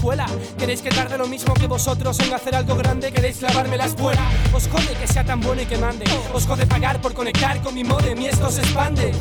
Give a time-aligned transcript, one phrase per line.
[0.00, 0.24] escuela.
[0.58, 3.12] ¿Queréis que tarde lo mismo que vosotros en hacer algo grande?
[3.12, 4.22] ¿Queréis clavarme la espuela?
[4.54, 6.06] Os jode que sea tan bueno y que mande.
[6.32, 9.12] Os jode pagar por conectar con mi modem y esto se expande.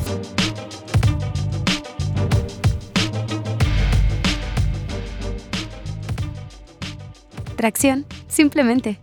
[7.58, 9.02] Tracción, simplemente.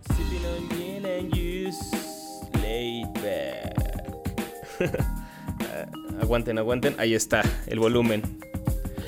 [6.21, 6.95] aguanten, aguanten.
[6.97, 8.23] Ahí está el volumen.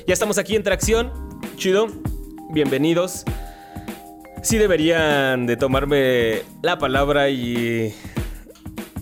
[0.06, 1.10] Ya estamos aquí en tracción.
[1.56, 1.88] Chido.
[2.52, 3.24] Bienvenidos.
[4.42, 7.94] Sí deberían de tomarme la palabra y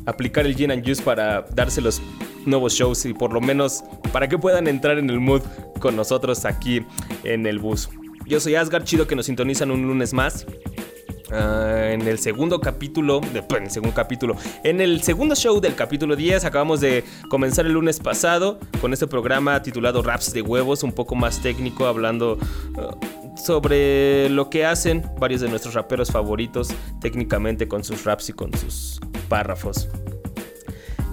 [0.04, 2.02] aplicar el gin and juice para darse los
[2.44, 5.40] nuevos shows y por lo menos para que puedan entrar en el mood
[5.80, 6.84] con nosotros aquí
[7.24, 7.88] en el bus.
[8.26, 10.44] Yo soy Asgard, chido que nos sintonizan un lunes más.
[11.30, 15.74] Ah, en el segundo capítulo, de, en el segundo capítulo, en el segundo show del
[15.74, 20.82] capítulo 10 acabamos de comenzar el lunes pasado con este programa titulado Raps de huevos,
[20.82, 22.38] un poco más técnico, hablando
[22.78, 22.96] ah,
[23.36, 26.68] sobre lo que hacen varios de nuestros raperos favoritos
[27.00, 29.88] técnicamente con sus raps y con sus párrafos.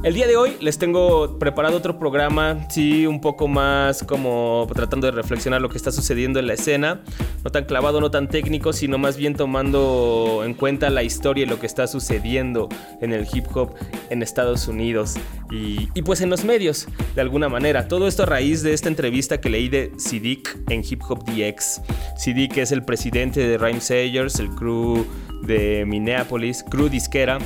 [0.03, 5.07] El día de hoy les tengo preparado otro programa, sí, un poco más como tratando
[5.07, 7.01] de reflexionar lo que está sucediendo en la escena,
[7.43, 11.47] no tan clavado, no tan técnico, sino más bien tomando en cuenta la historia y
[11.47, 12.69] lo que está sucediendo
[13.01, 13.73] en el hip hop
[14.11, 15.15] en Estados Unidos
[15.49, 17.87] y, pues en los medios, de alguna manera.
[17.87, 21.81] Todo esto a raíz de esta entrevista que leí de Sidik en Hip Hop DX.
[22.17, 25.05] Sidik es el presidente de Rhyme Sayers, el crew
[25.43, 27.39] de Minneapolis, crew disquera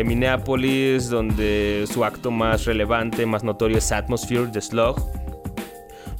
[0.00, 4.96] de Minneapolis, donde su acto más relevante, más notorio es Atmosphere de Slug.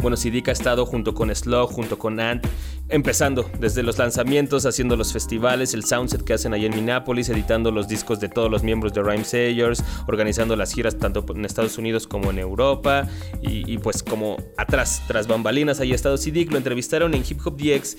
[0.03, 2.47] Bueno, Sidik ha estado junto con Slug, junto con Ant,
[2.91, 7.70] empezando desde los lanzamientos, haciendo los festivales, el soundset que hacen ahí en Minneapolis, editando
[7.70, 11.78] los discos de todos los miembros de Rhyme Sayers, organizando las giras tanto en Estados
[11.78, 13.09] Unidos como en Europa,
[13.41, 17.56] y, pues como atrás, tras bambalinas, ahí ha estado Sidik, lo entrevistaron en Hip Hop
[17.56, 17.97] DX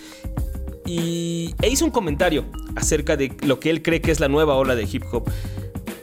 [0.85, 2.45] y, e hizo un comentario
[2.75, 5.29] acerca de lo que él cree que es la nueva ola de hip hop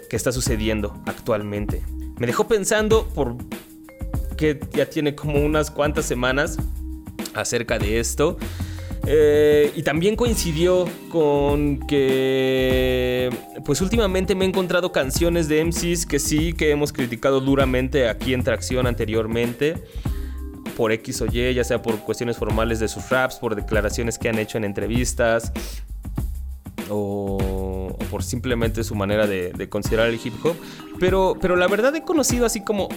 [0.08, 1.82] que está sucediendo actualmente.
[2.18, 3.36] Me dejó pensando por
[4.36, 6.56] que ya tiene como unas cuantas semanas
[7.34, 8.38] acerca de esto.
[9.06, 13.30] Eh, y también coincidió con que,
[13.64, 18.34] pues últimamente me he encontrado canciones de MCs que sí, que hemos criticado duramente aquí
[18.34, 19.82] en Tracción anteriormente,
[20.76, 24.28] por X o Y, ya sea por cuestiones formales de sus raps, por declaraciones que
[24.28, 25.52] han hecho en entrevistas,
[26.90, 27.67] o,
[28.10, 30.56] por simplemente su manera de, considerar el hip hop.
[30.98, 32.88] Pero, pero la verdad he conocido así como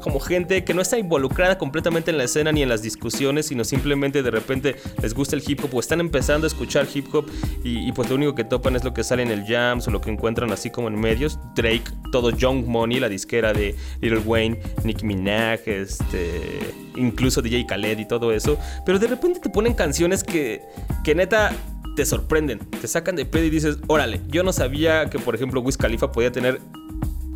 [0.00, 3.64] como gente que no está involucrada completamente en la escena ni en las discusiones, sino
[3.64, 7.26] simplemente de repente les gusta el hip hop o están empezando a escuchar hip hop
[7.62, 10.00] y, pues lo único que topan es lo que sale en el jams o lo
[10.00, 11.38] que encuentran así como en medios.
[11.54, 16.60] Drake, todo Young Money, la disquera de Little Wayne, Nicki Minaj, este,
[16.96, 18.58] incluso DJ Khaled y todo eso.
[18.84, 20.62] Pero de repente te ponen canciones que,
[21.02, 21.52] que neta
[21.94, 25.60] te sorprenden, te sacan de pedo y dices, órale, yo no sabía que por ejemplo
[25.60, 26.60] Wiz Khalifa podía tener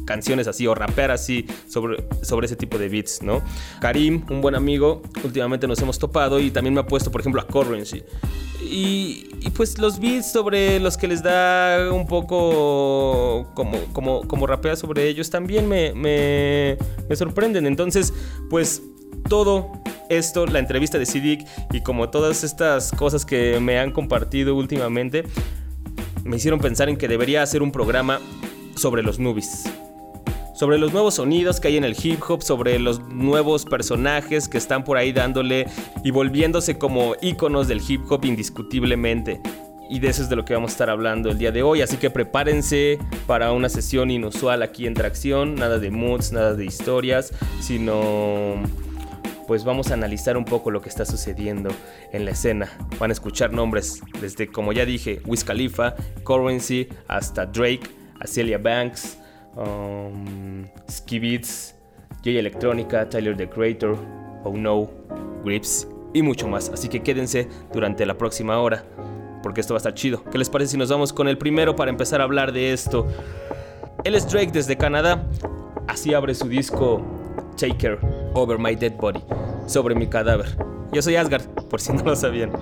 [0.08, 3.42] canciones así o rapear así sobre, sobre ese tipo de beats, ¿no?
[3.78, 7.42] Karim, un buen amigo, últimamente nos hemos topado y también me ha puesto, por ejemplo,
[7.42, 8.02] a Currency.
[8.62, 14.46] Y, y, pues los beats sobre los que les da un poco como, como, como
[14.46, 17.66] rapea sobre ellos también me, me, me sorprenden.
[17.66, 18.12] Entonces,
[18.50, 18.82] pues
[19.28, 19.72] todo
[20.08, 25.24] esto, la entrevista de Sidik y como todas estas cosas que me han compartido últimamente,
[26.24, 28.20] me hicieron pensar en que debería hacer un programa
[28.76, 29.64] sobre los nubis.
[30.54, 34.58] Sobre los nuevos sonidos que hay en el hip hop, sobre los nuevos personajes que
[34.58, 35.66] están por ahí dándole
[36.02, 39.40] y volviéndose como íconos del hip hop indiscutiblemente.
[39.88, 41.80] Y de eso es de lo que vamos a estar hablando el día de hoy.
[41.80, 45.54] Así que prepárense para una sesión inusual aquí en Tracción.
[45.54, 48.56] Nada de moods, nada de historias, sino
[49.48, 51.70] pues vamos a analizar un poco lo que está sucediendo
[52.12, 52.68] en la escena.
[53.00, 57.88] Van a escuchar nombres desde, como ya dije, Wiz Khalifa, Currency, hasta Drake,
[58.20, 59.18] Acelia Banks,
[59.56, 63.96] um, J Electronica, Tyler the Creator,
[64.44, 64.90] Oh No,
[65.42, 66.68] Grips y mucho más.
[66.68, 68.84] Así que quédense durante la próxima hora
[69.42, 70.24] porque esto va a estar chido.
[70.24, 73.06] ¿Qué les parece si nos vamos con el primero para empezar a hablar de esto?
[74.04, 75.26] Él es Drake desde Canadá.
[75.86, 77.02] Así abre su disco
[77.58, 77.98] Taker
[78.34, 79.20] Over My Dead Body,
[79.66, 80.56] sobre mi cadáver.
[80.92, 82.52] Yo soy Asgard, por si no lo sabían.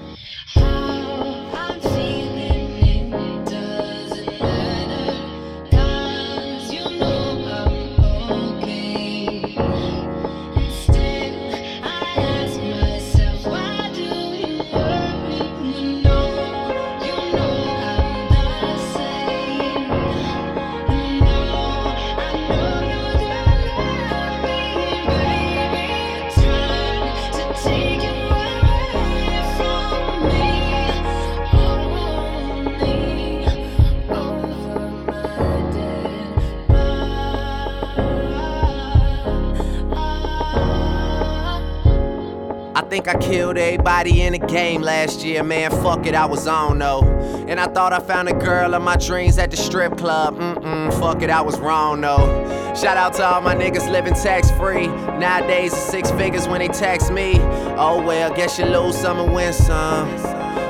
[43.27, 45.71] Killed everybody in the game last year, man.
[45.71, 47.03] Fuck it, I was on though.
[47.49, 50.37] And I thought I found a girl of my dreams at the strip club.
[50.37, 52.27] Mm-mm, fuck it, I was wrong though.
[52.75, 54.87] Shout out to all my niggas living tax free.
[54.87, 57.35] Nowadays, it's six figures when they tax me.
[57.77, 60.09] Oh well, guess you lose some and win some.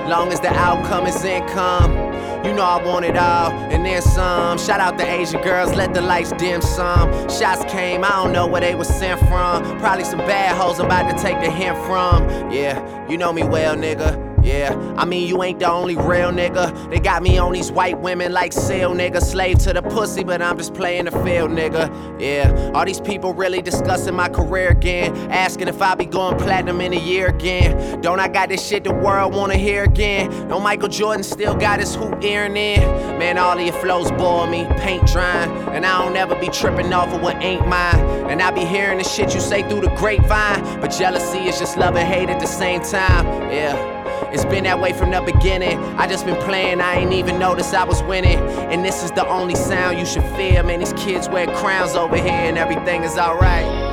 [0.08, 2.05] Long as the outcome is income.
[2.46, 4.56] You know I want it all, and then some.
[4.56, 7.10] Shout out the Asian girls, let the lights dim some.
[7.28, 9.64] Shots came, I don't know where they was sent from.
[9.80, 12.52] Probably some bad hoes I'm about to take the hint from.
[12.52, 14.25] Yeah, you know me well, nigga.
[14.46, 16.88] Yeah, I mean, you ain't the only real nigga.
[16.88, 19.20] They got me on these white women like seal nigga.
[19.20, 21.90] Slave to the pussy, but I'm just playing the field, nigga.
[22.20, 25.16] Yeah, all these people really discussing my career again.
[25.32, 28.00] Asking if I be going platinum in a year again.
[28.02, 30.30] Don't I got this shit the world wanna hear again?
[30.46, 33.18] No Michael Jordan still got his hoop earring in.
[33.18, 35.50] Man, all of your flows bore me, paint drying.
[35.70, 37.98] And I don't ever be tripping off of what ain't mine.
[38.30, 40.80] And I be hearing the shit you say through the grapevine.
[40.80, 43.26] But jealousy is just love and hate at the same time.
[43.50, 43.95] Yeah.
[44.32, 45.78] It's been that way from the beginning.
[45.98, 48.38] I just been playing, I ain't even noticed I was winning.
[48.70, 50.62] And this is the only sound you should fear.
[50.62, 53.86] Man, these kids wear crowns over here and everything is alright.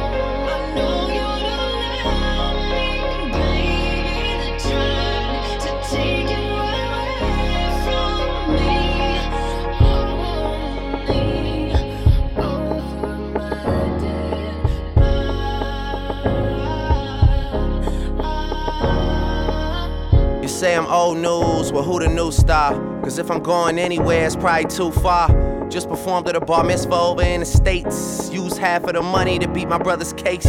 [20.64, 22.72] Say I'm old news, well, who the new star?
[23.02, 25.28] Cause if I'm going anywhere, it's probably too far.
[25.70, 28.32] Just performed at a bar mitzvah over in the States.
[28.32, 30.46] Used half of the money to beat my brother's case.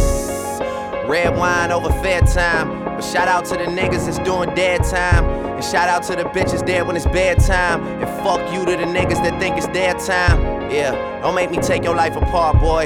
[1.09, 2.85] Red wine over fair time.
[2.85, 5.25] But shout out to the niggas that's doing dead time.
[5.25, 7.83] And shout out to the bitches dead when it's bedtime.
[7.83, 10.71] And fuck you to the niggas that think it's their time.
[10.71, 12.85] Yeah, don't make me take your life apart, boy.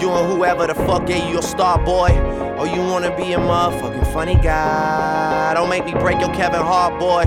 [0.00, 2.10] You and whoever the fuck gave you your star, boy.
[2.56, 5.54] Or you wanna be a motherfucking funny guy.
[5.54, 7.22] Don't make me break your Kevin Hart, boy.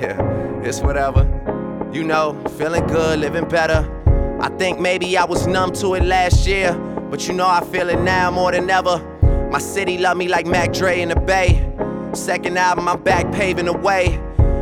[0.00, 1.22] Yeah, it's whatever.
[1.92, 3.90] You know, feeling good, living better.
[4.40, 6.72] I think maybe I was numb to it last year.
[7.10, 8.98] But you know I feel it now more than ever.
[9.50, 11.70] My city love me like Mac Dre in the Bay.
[12.12, 14.08] Second album, I'm back paving the way.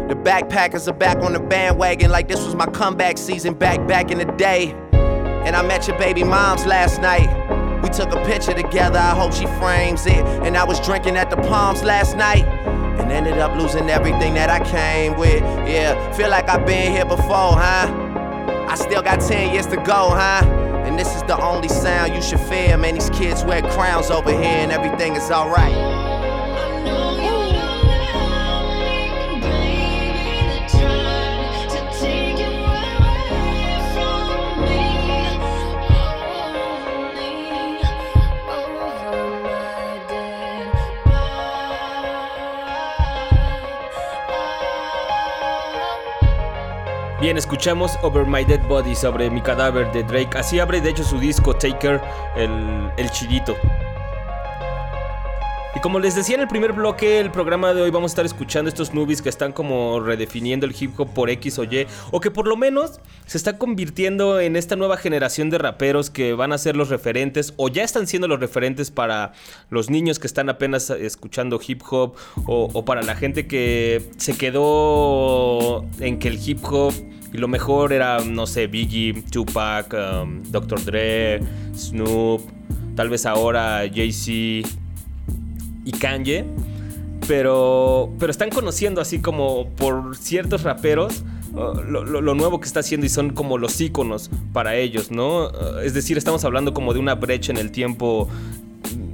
[0.08, 4.10] The backpackers are back on the bandwagon like this was my comeback season back back
[4.10, 4.72] in the day.
[4.92, 7.51] And I met your baby moms last night.
[7.92, 10.24] Took a picture together, I hope she frames it.
[10.44, 12.44] And I was drinking at the Palms last night.
[12.98, 15.42] And ended up losing everything that I came with.
[15.68, 17.92] Yeah, feel like I've been here before, huh?
[18.68, 20.42] I still got 10 years to go, huh?
[20.86, 22.76] And this is the only sound you should fear.
[22.78, 26.01] Man, these kids wear crowns over here and everything is alright.
[47.38, 50.36] Escuchamos Over My Dead Body sobre mi cadáver de Drake.
[50.36, 52.00] Así abre de hecho su disco Taker,
[52.36, 53.56] el, el chidito.
[55.74, 58.26] Y como les decía en el primer bloque, el programa de hoy vamos a estar
[58.26, 62.20] escuchando estos movies que están como redefiniendo el hip hop por X o Y, o
[62.20, 66.52] que por lo menos se está convirtiendo en esta nueva generación de raperos que van
[66.52, 69.32] a ser los referentes o ya están siendo los referentes para
[69.70, 72.16] los niños que están apenas escuchando hip hop
[72.46, 76.92] o, para la gente que se quedó en que el hip hop
[77.32, 80.84] y lo mejor era, no sé, Biggie, Tupac, um, Dr.
[80.84, 81.40] Dre,
[81.74, 82.42] Snoop,
[82.94, 84.68] tal vez ahora Jay-Z
[85.84, 86.44] y Kanye.
[87.26, 91.22] Pero, pero están conociendo así como por ciertos raperos
[91.54, 95.50] uh, lo, nuevo que está haciendo y son como los íconos para ellos, ¿no?
[95.80, 98.28] Es decir, estamos hablando como de una brecha en el tiempo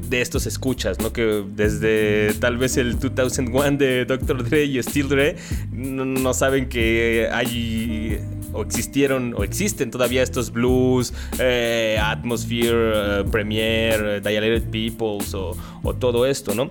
[0.09, 1.13] de estos escuchas, ¿no?
[1.13, 4.49] Que desde tal vez el 2001 de Dr.
[4.49, 5.37] Dre y Steel Dre
[5.73, 8.19] no, saben que hay
[8.53, 15.95] o existieron o existen todavía estos blues, eh, Atmosphere, eh, Premiere, Dilated Peoples o, o
[15.95, 16.71] todo esto, ¿no?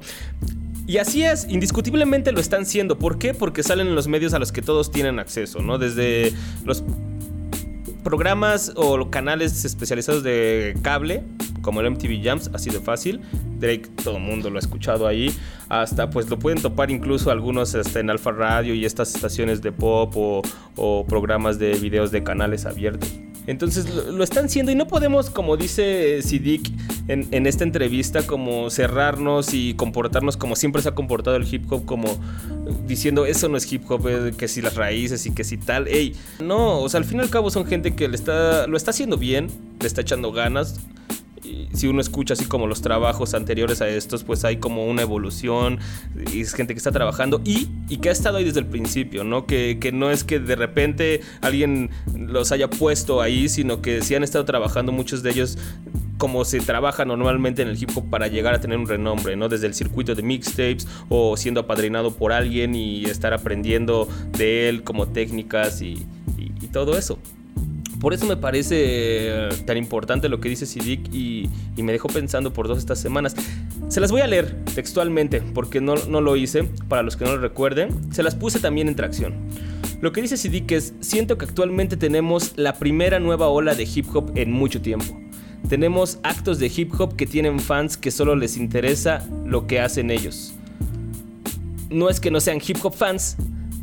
[0.88, 2.98] Y así es, indiscutiblemente lo están siendo.
[2.98, 3.34] ¿Por qué?
[3.34, 5.78] Porque salen en los medios a los que todos tienen acceso, ¿no?
[5.78, 6.32] Desde
[6.64, 6.82] los
[8.06, 11.24] programas o canales especializados de cable,
[11.68, 13.20] como el MTV Jams, así de fácil.
[13.60, 15.36] Drake, todo el mundo lo ha escuchado ahí.
[15.68, 19.74] Hasta pues lo pueden topar incluso algunos hasta en Alfa Radio y estas estaciones de
[19.74, 20.42] pop o,
[20.78, 23.12] o programas de videos de canales abiertos.
[23.48, 26.72] Entonces lo, están haciendo y no podemos, como dice Sidik
[27.10, 31.70] en, en, esta entrevista, como cerrarnos y comportarnos como siempre se ha comportado el hip
[31.70, 32.18] hop, como
[32.86, 35.90] diciendo eso no es hip hop, eh, que si las raíces y que si tal.
[35.90, 38.78] Ey, no, o sea, al fin y al cabo son gente que le está, lo
[38.78, 39.48] está haciendo bien,
[39.82, 40.80] le está echando ganas
[41.74, 45.80] si uno escucha así como los trabajos anteriores a estos, pues hay como una evolución
[46.34, 49.24] y es gente que está trabajando y, y que ha estado ahí desde el principio,
[49.24, 49.46] ¿no?
[49.46, 54.16] Que, que, no es que de repente alguien los haya puesto ahí, sino que sí
[54.16, 55.58] han estado trabajando muchos de ellos
[56.18, 59.50] como se trabaja normalmente en el hip hop para llegar a tener un renombre, ¿no?
[59.50, 64.84] Desde el circuito de mixtapes o siendo apadrinado por alguien y estar aprendiendo de él
[64.84, 66.06] como técnicas y,
[66.38, 67.20] y todo eso.
[68.00, 72.68] Por eso me parece tan importante lo que dice Sidik y, me dejó pensando por
[72.68, 73.36] dos estas semanas.
[73.88, 77.32] Se las voy a leer textualmente porque no, no lo hice, para los que no
[77.36, 78.14] lo recuerden.
[78.14, 79.34] Se las puse también en tracción.
[80.02, 84.06] Lo que dice Sidik es, siento que actualmente tenemos la primera nueva ola de hip
[84.14, 85.18] hop en mucho tiempo.
[85.70, 90.12] Tenemos actos de hip hop que tienen fans que solo les interesa lo que hacen
[90.12, 90.54] ellos.
[91.90, 93.38] No es que no sean hip hop fans,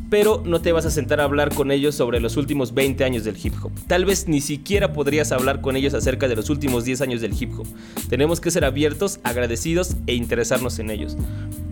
[0.09, 3.23] pero no te vas a sentar a hablar con ellos sobre los últimos 20 años
[3.23, 3.71] del hip hop.
[3.87, 7.33] Tal vez ni siquiera podrías hablar con ellos acerca de los últimos 10 años del
[7.39, 7.67] hip hop.
[8.09, 11.17] Tenemos que ser abiertos, agradecidos e interesarnos en ellos.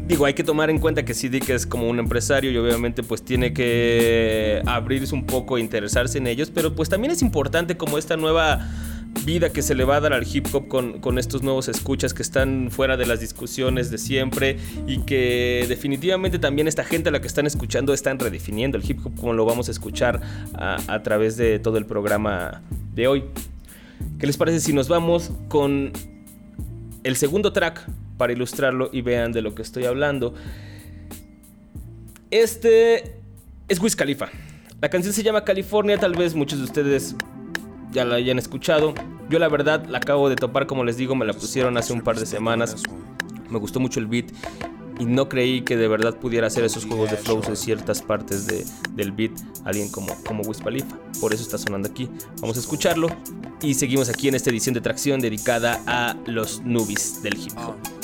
[0.07, 3.23] Digo, hay que tomar en cuenta que CD es como un empresario y obviamente pues
[3.23, 7.97] tiene que abrirse un poco e interesarse en ellos, pero pues también es importante como
[7.97, 8.67] esta nueva
[9.25, 12.21] vida que se le va a dar al hip hop con, estos nuevos escuchas que
[12.21, 17.21] están fuera de las discusiones de siempre y que definitivamente también esta gente a la
[17.21, 20.21] que están escuchando están redefiniendo el hip hop como lo vamos a escuchar
[20.53, 22.61] a, a través de todo el programa
[22.93, 23.23] de hoy.
[24.19, 25.91] ¿Qué les parece si nos vamos con
[27.03, 30.33] el segundo track para ilustrarlo y vean de lo que estoy hablando?
[32.31, 33.15] Este
[33.67, 34.29] es Wiz Khalifa.
[34.81, 37.15] La canción se llama California, tal vez muchos de ustedes
[37.93, 38.93] ya la hayan escuchado.
[39.29, 42.01] Yo la verdad la acabo de topar, como les digo, me la pusieron hace un
[42.01, 42.75] par de semanas.
[43.49, 44.31] Me gustó mucho el beat
[44.99, 48.47] y no creí que de verdad pudiera hacer esos juegos de flows en ciertas partes
[48.47, 49.31] de, del beat
[49.65, 52.09] alguien como, como Por eso está sonando aquí.
[52.41, 53.09] Vamos a escucharlo
[53.61, 58.02] y seguimos aquí en esta edición de tracción dedicada a los nubis del hip hop.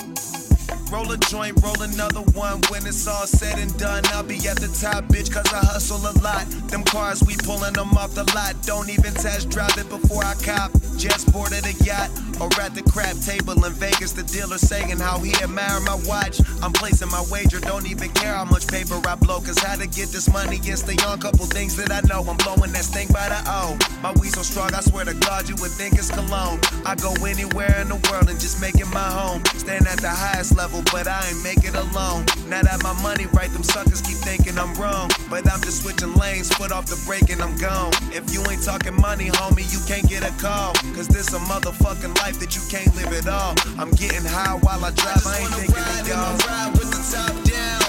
[0.91, 2.61] Roll a joint, roll another one.
[2.69, 5.97] When it's all said and done, I'll be at the top, bitch, cause I hustle
[5.97, 6.47] a lot.
[6.69, 8.55] Them cars, we pulling them off the lot.
[8.63, 10.71] Don't even test drive it before I cop.
[10.97, 12.09] Just boarded a yacht
[12.41, 14.11] or at the crap table in Vegas.
[14.11, 16.41] The dealer saying how he admire my watch.
[16.61, 19.39] I'm placing my wager, don't even care how much paper I blow.
[19.39, 22.23] Cause how to get this money is the young couple things that I know.
[22.29, 23.77] I'm blowing that stink by the O.
[24.01, 26.59] My weed so strong, I swear to God, you would think it's cologne.
[26.85, 29.43] I go anywhere in the world and just make it my home.
[29.57, 32.25] Stand at the highest level but I ain't make it alone.
[32.47, 35.09] Now that my money right, them suckers keep thinking I'm wrong.
[35.29, 37.91] But I'm just switching lanes, foot off the brake and I'm gone.
[38.11, 40.73] If you ain't talking money, homie, you can't get a call.
[40.95, 43.53] Cause this a motherfucking life that you can't live at all.
[43.77, 46.37] I'm getting high while I drive, I, I ain't thinking of y'all.
[46.49, 47.81] Ride with the top down.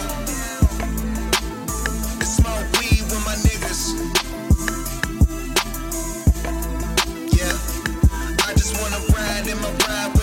[2.20, 3.97] Smoke weed with my niggas.
[7.32, 7.56] Yeah,
[8.44, 10.19] I just wanna ride in my ride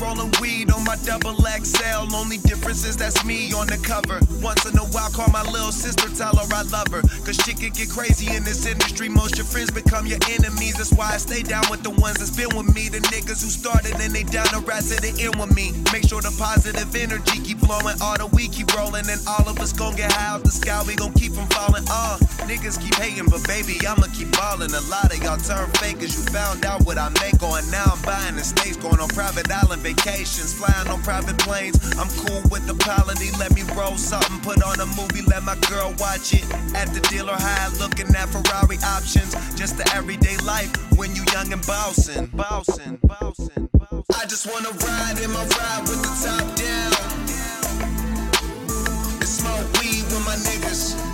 [0.00, 2.14] rolling weed on my double XL.
[2.14, 4.20] Only difference is that's me on the cover.
[4.42, 7.02] Once in a while, call my little sister, tell her I love her.
[7.24, 9.08] Cause shit can get crazy in this industry.
[9.08, 10.74] Most your friends become your enemies.
[10.76, 12.88] That's why I stay down with the ones that's been with me.
[12.88, 15.72] The niggas who started and they down the rats to the end with me.
[15.92, 17.96] Make sure the positive energy keep flowing.
[18.00, 19.08] All the weed keep rolling.
[19.08, 20.82] And all of us gon' get high off the sky.
[20.86, 21.84] We gon' keep from falling.
[21.88, 22.18] Uh,
[22.50, 24.72] niggas keep hating, but baby, I'ma keep balling.
[24.74, 26.16] A lot of y'all turn fakers.
[26.16, 27.62] You found out what I make on.
[27.70, 31.76] Now I'm buying the states, going on private island vacations, flying on private planes.
[32.00, 33.30] I'm cool with the polity.
[33.38, 36.44] Let me roll something, put on a movie, let my girl watch it.
[36.74, 39.36] At the dealer high, looking at Ferrari options.
[39.54, 43.68] Just the everyday life when you young and bouncing, bouncing, bouncing.
[44.18, 46.92] I just wanna ride in my ride with the top down.
[49.20, 51.13] And smoke weed with my niggas.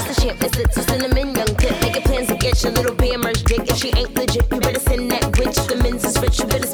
[0.00, 0.58] Skin wet, bitch.
[0.58, 1.80] It's it's a cinnamon young tip.
[1.82, 3.68] Making plans to get your little merch dick.
[3.68, 5.56] If she ain't legit, you better send that witch.
[5.66, 6.66] The men's is rich, you better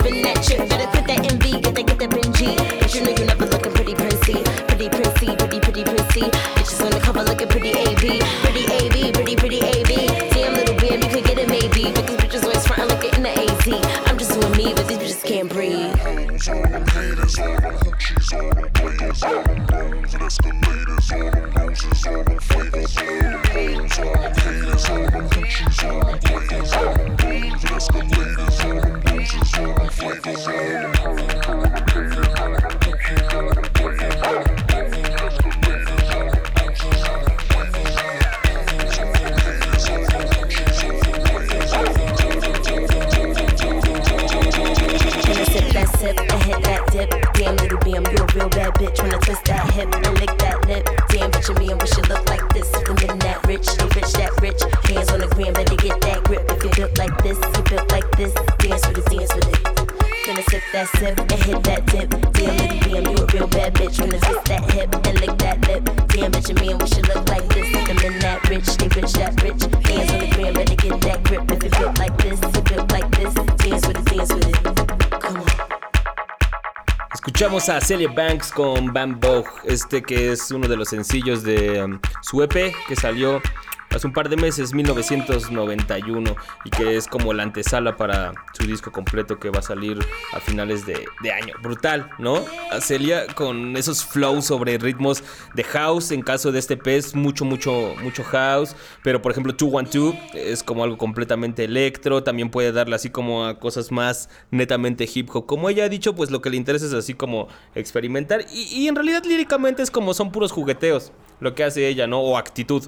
[77.66, 82.40] A Celia Banks con Bambog, este que es uno de los sencillos de um, su
[82.40, 83.42] EP que salió
[83.90, 88.92] hace un par de meses, 1991, y que es como la antesala para su disco
[88.92, 89.99] completo que va a salir
[90.33, 91.55] a finales de, año.
[91.61, 92.44] Brutal, ¿no?
[92.81, 95.25] Celia con esos flows sobre ritmos
[95.59, 99.53] de house, en caso de este EP es mucho, mucho, mucho house, pero por ejemplo
[99.53, 105.09] 212 es como algo completamente electro, también puede darle así como a cosas más netamente
[105.12, 105.47] hip hop.
[105.47, 108.87] Como ella ha dicho, pues lo que le interesa es así como experimentar, y, y
[108.87, 112.21] en realidad líricamente es como son puros jugueteos, lo que hace ella, ¿no?
[112.21, 112.85] O actitud.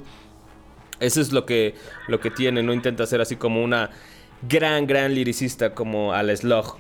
[1.01, 1.75] Eso es lo que,
[2.07, 3.91] lo que tiene, no intenta ser así como una
[4.49, 6.77] gran, gran liricista como Al Slug.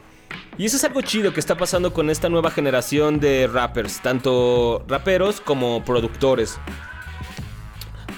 [0.61, 4.85] Y eso es algo chido que está pasando con esta nueva generación de rappers, tanto
[4.87, 6.59] raperos como productores.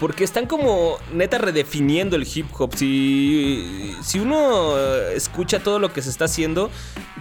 [0.01, 2.75] Porque están como neta redefiniendo el hip hop.
[2.75, 4.77] Si, si uno
[5.15, 6.69] escucha todo lo que se está haciendo,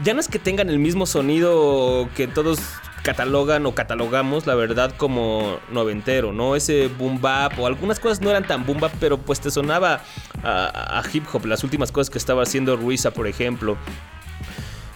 [0.04, 2.58] ya no es que tengan el mismo sonido que todos
[3.04, 6.56] catalogan o catalogamos, la verdad, como noventero, ¿no?
[6.56, 10.02] Ese boom bap o algunas cosas no eran tan boom bap, pero pues te sonaba
[10.42, 11.46] a, a hip hop.
[11.46, 13.78] Las últimas cosas que estaba haciendo Ruiza, por ejemplo.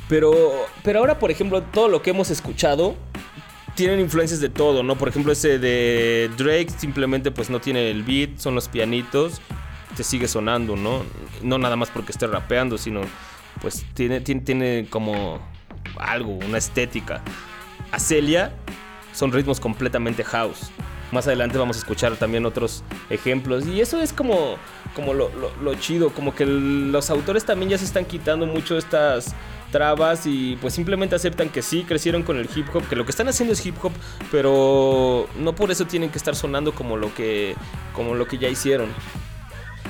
[0.07, 0.33] Pero,
[0.83, 2.95] pero ahora, por ejemplo, todo lo que hemos escuchado
[3.75, 4.95] tienen influencias de todo, ¿no?
[4.97, 9.41] Por ejemplo, ese de Drake simplemente pues no tiene el beat, son los pianitos,
[9.97, 11.03] te sigue sonando, ¿no?
[11.41, 13.01] No nada más porque esté rapeando, sino
[13.61, 15.39] pues tiene, tiene, tiene como
[15.97, 17.21] algo, una estética.
[17.91, 18.53] A Celia
[19.13, 20.69] son ritmos completamente house.
[21.11, 23.65] Más adelante vamos a escuchar también otros ejemplos.
[23.65, 24.57] Y eso es como,
[24.95, 28.77] como lo, lo- lo chido, como que los autores también ya se están quitando mucho
[28.77, 29.33] estas
[29.75, 33.11] trabas y pues simplemente aceptan que sí, crecieron con el hip hop, que lo que
[33.11, 33.91] están haciendo es hip hop,
[34.31, 37.57] pero no por eso tienen que estar sonando como lo que,
[37.91, 38.87] como lo que ya hicieron.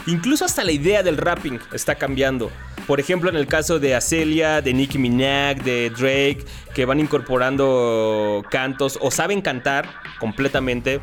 [0.07, 2.49] Incluso hasta la idea del rapping está cambiando.
[2.87, 6.43] Por ejemplo, en el caso de Acelia, de Nicki Minaj, de Drake,
[6.73, 9.87] que van incorporando cantos o saben cantar
[10.19, 10.99] completamente,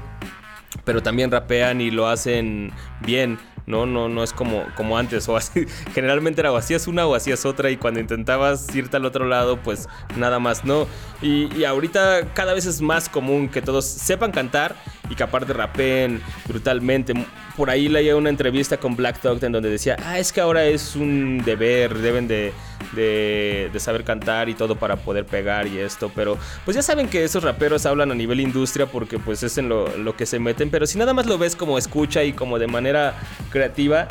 [0.84, 2.72] pero también rapean y lo hacen
[3.06, 3.38] bien.
[3.66, 5.28] No, no, no es como, como antes.
[5.28, 7.70] O así, generalmente era o hacías una o hacías otra.
[7.70, 10.86] Y cuando intentabas irte al otro lado, pues nada más, ¿no?
[11.20, 14.76] Y, y ahorita cada vez es más común que todos sepan cantar
[15.10, 17.14] y que aparte rapeen brutalmente.
[17.56, 20.64] Por ahí leía una entrevista con Black Dog en donde decía, ah, es que ahora
[20.64, 22.52] es un deber, deben de,
[22.92, 26.10] de, de saber cantar y todo para poder pegar y esto.
[26.14, 29.68] Pero pues ya saben que esos raperos hablan a nivel industria porque pues es en
[29.68, 30.70] lo, lo que se meten.
[30.70, 33.14] Pero si nada más lo ves como escucha y como de manera
[33.50, 34.08] creativa,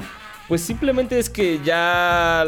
[0.48, 2.46] pues simplemente es que ya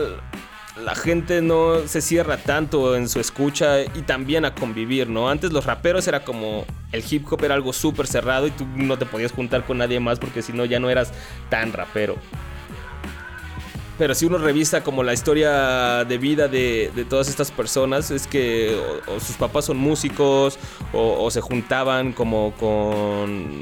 [0.77, 5.29] la gente no se cierra tanto en su escucha y también a convivir, ¿no?
[5.29, 8.97] Antes los raperos era como el hip hop era algo súper cerrado y tú no
[8.97, 11.11] te podías juntar con nadie más porque si no ya no eras
[11.49, 12.15] tan rapero.
[13.99, 18.25] Pero si uno revisa como la historia de vida de, de todas estas personas, es
[18.25, 18.75] que
[19.07, 20.57] o, sus papás son músicos
[20.91, 23.61] o se juntaban como con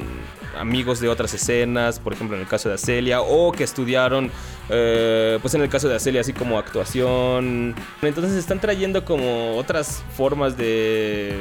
[0.57, 4.31] amigos de otras escenas, por ejemplo en el caso de Acelia, o que estudiaron,
[4.69, 7.75] eh, pues en el caso de Acelia, así como actuación.
[8.01, 11.35] Entonces están trayendo como otras formas de,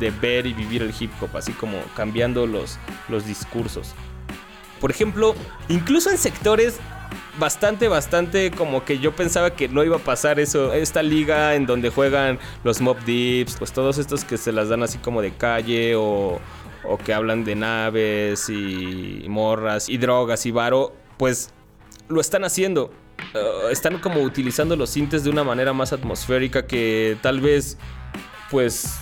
[0.00, 3.94] de ver y vivir el hip hop, así como cambiando los, los discursos.
[4.80, 5.34] Por ejemplo,
[5.68, 6.78] incluso en sectores
[7.38, 10.72] bastante, bastante como que yo pensaba que no iba a pasar eso.
[10.72, 14.82] Esta liga en donde juegan los Mob Dips, pues todos estos que se las dan
[14.82, 16.40] así como de calle o,
[16.88, 21.50] o que hablan de naves y morras y drogas y varo, pues
[22.08, 22.92] lo están haciendo.
[23.34, 27.78] Uh, están como utilizando los sintes de una manera más atmosférica que tal vez,
[28.50, 28.98] pues,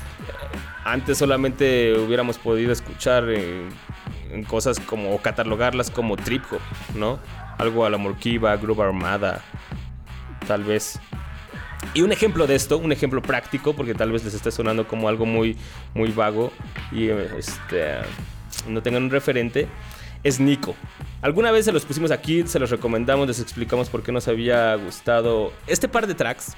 [0.84, 3.72] antes solamente hubiéramos podido escuchar en,
[4.48, 6.60] cosas como, o catalogarlas como trip hop,
[6.96, 7.18] ¿no?
[7.58, 9.42] Algo a la Morkiva, Groove Armada,
[10.46, 10.98] tal vez.
[11.92, 15.08] Y un ejemplo de esto, un ejemplo práctico, porque tal vez les esté sonando como
[15.08, 15.56] algo muy,
[15.94, 16.52] muy vago
[16.90, 17.98] y este,
[18.68, 19.68] no tengan un referente,
[20.22, 20.74] es Nico.
[21.22, 24.74] Alguna vez se los pusimos aquí, se los recomendamos, les explicamos por qué nos había
[24.76, 26.56] gustado este par de tracks.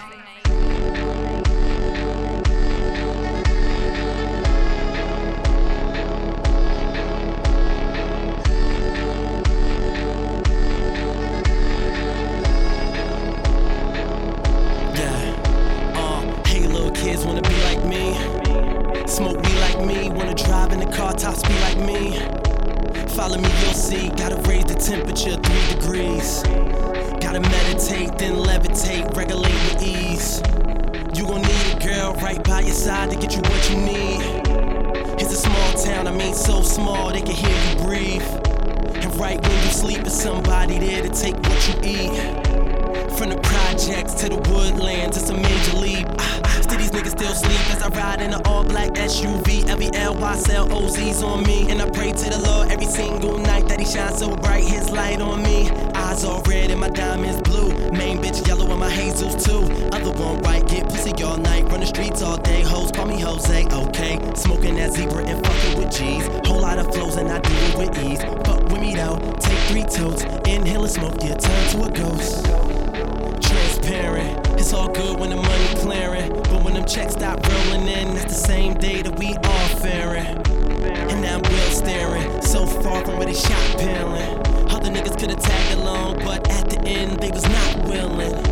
[83.80, 84.70] Peeling.
[84.70, 88.44] Other niggas could've tagged along, but at the end they was not willing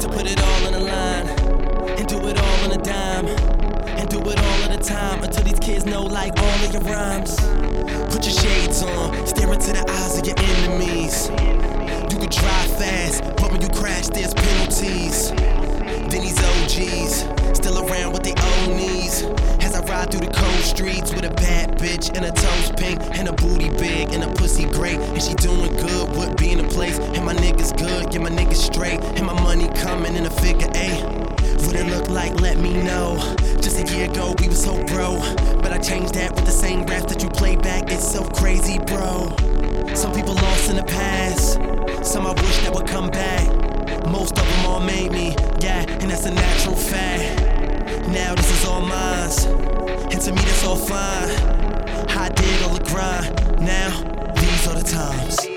[0.00, 1.26] to put it all on the line
[1.98, 5.44] and do it all on a dime and do it all of the time until
[5.44, 7.36] these kids know like all of your rhymes.
[8.12, 11.28] Put your shades on, stare into the eyes of your enemies.
[12.10, 15.61] You can drive fast, but when you crash, there's penalties.
[16.12, 19.22] Then these OGs, still around with the own knees.
[19.64, 23.00] As I ride through the cold streets with a bad bitch and a toes pink
[23.16, 24.98] and a booty big and a pussy great.
[24.98, 26.98] And she doing good with being a place.
[26.98, 29.00] And my niggas good, yeah, my niggas straight.
[29.16, 31.02] And my money coming in a figure eight.
[31.64, 33.16] What it look like, let me know.
[33.62, 35.16] Just a year ago, we was so bro.
[35.62, 37.90] But I changed that with the same rap that you play back.
[37.90, 39.34] It's so crazy, bro.
[39.94, 41.54] Some people lost in the past.
[42.06, 43.61] Some I wish that would come back.
[44.10, 47.40] Most of them all made me, yeah, and that's a natural fact.
[48.08, 49.30] Now this is all mine.
[50.12, 51.30] And to me, that's all fine.
[52.10, 53.60] I did all the grind.
[53.60, 53.90] Now,
[54.34, 55.51] these are the times.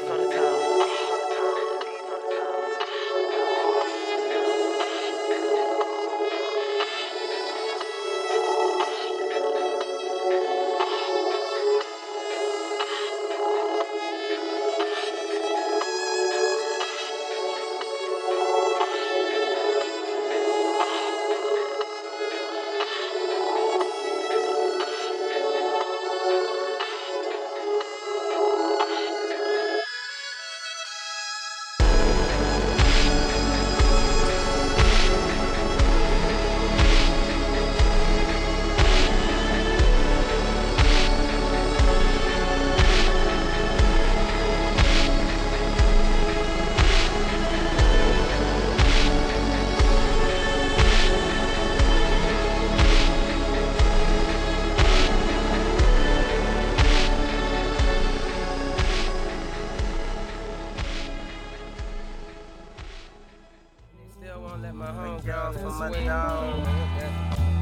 [64.75, 66.67] My homegirl for my dog.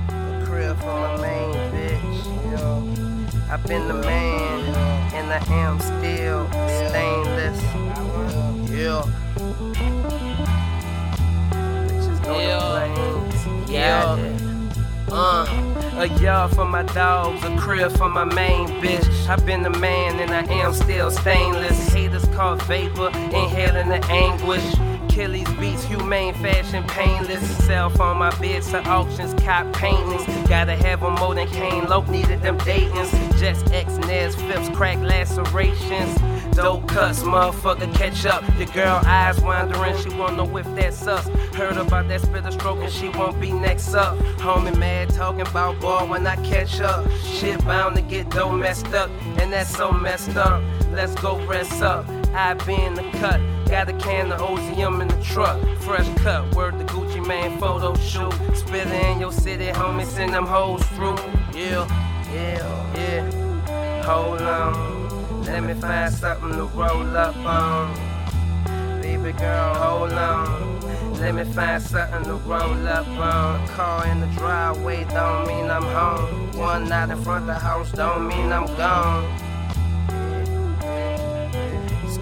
[0.10, 2.26] A crib for my main bitch.
[2.52, 3.52] Yo.
[3.52, 4.60] I've been the man,
[5.13, 6.47] and I am still
[6.89, 7.62] stainless.
[8.71, 9.04] Yeah.
[11.88, 13.69] Bitches know the flames.
[13.69, 14.17] Yeah.
[15.12, 15.73] Uh.
[15.95, 19.30] A yard for my dogs, a crib for my main bitch.
[19.30, 21.93] I've been the man and I am still stainless.
[21.93, 24.63] Haters call vapor, inhaling the anguish.
[25.13, 27.39] Achilles beats, humane fashion, painless.
[27.67, 30.26] Sell phone my bids to auctions, cop paintings.
[30.49, 33.12] Gotta have them more than Kane Lope needed them Dayton's.
[33.39, 36.17] Jets X, Nez, Phipps, crack lacerations.
[36.56, 38.43] Dope cuts, motherfucker, catch up.
[38.58, 41.28] Your girl eyes wandering, she wanna know if that's us.
[41.56, 44.17] Heard about that spitter stroke and she won't be next up.
[44.39, 47.08] Homie mad talking about boy when I catch up.
[47.21, 50.63] Shit bound to get dough messed up, and that's so messed up.
[50.91, 52.10] Let's go rest up.
[52.34, 53.39] I be in the cut.
[53.73, 55.59] Got a can of OZM in the truck.
[55.79, 58.31] Fresh cut, word the Gucci man photo shoot.
[58.55, 61.17] Spit it in your city, homie, send them hoes through.
[61.59, 61.88] Yeah,
[62.31, 64.03] yeah, yeah.
[64.03, 67.95] Hold on, let me find something to roll up on.
[69.01, 70.79] Baby girl, hold on.
[71.19, 73.67] Let me find something to roll up on.
[73.69, 76.51] Car in the driveway don't mean I'm home.
[76.59, 79.53] One night in front of the house don't mean I'm gone.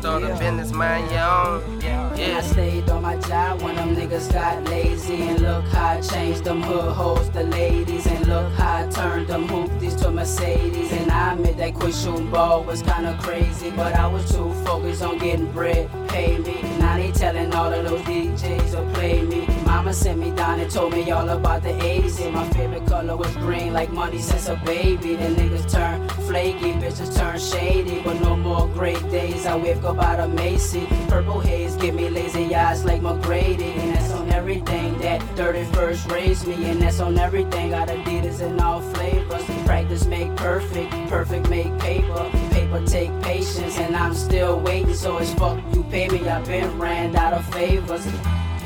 [0.01, 1.81] Start a business, mind your own.
[2.21, 5.21] I stayed on my job when them niggas got lazy.
[5.21, 8.07] And look how I changed them hood hoes to ladies.
[8.07, 10.91] And look how I turned them hoopties to Mercedes.
[10.91, 13.69] And I admit that quit shooting ball was kinda crazy.
[13.69, 16.63] But I was too focused on getting bread, pay me.
[16.79, 19.47] Now they telling all of those DJs to play me.
[19.65, 22.19] Mama sent me down and told me all about the 80s.
[22.21, 25.15] And my favorite color was green, like money since a baby.
[25.15, 28.01] The niggas turn flaky, bitches turn shady.
[28.03, 29.45] But no more great days.
[29.45, 30.87] I wake up out of Macy.
[31.07, 33.75] Purple haze give me lazy eyes like McGrady.
[33.77, 36.69] And that's on everything that 31st raised me.
[36.69, 37.71] And that's on everything.
[37.71, 39.43] Got Adidas in all flavors.
[39.65, 42.29] Practice make perfect, perfect make paper.
[42.51, 44.93] Paper take patience, and I'm still waiting.
[44.93, 46.27] So it's fuck you pay me.
[46.27, 48.05] I've been ran out of favors.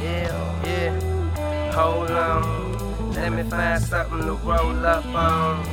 [0.02, 1.72] Yeah, yeah.
[1.72, 3.12] Hold on.
[3.14, 5.64] Let me find something to roll up on.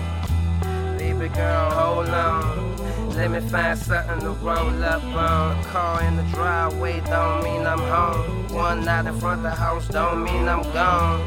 [0.96, 2.71] Baby girl, hold on.
[3.14, 5.62] Let me find something to roll up on.
[5.64, 8.48] Car in the driveway don't mean I'm home.
[8.48, 11.20] One night in front of the house don't mean I'm gone.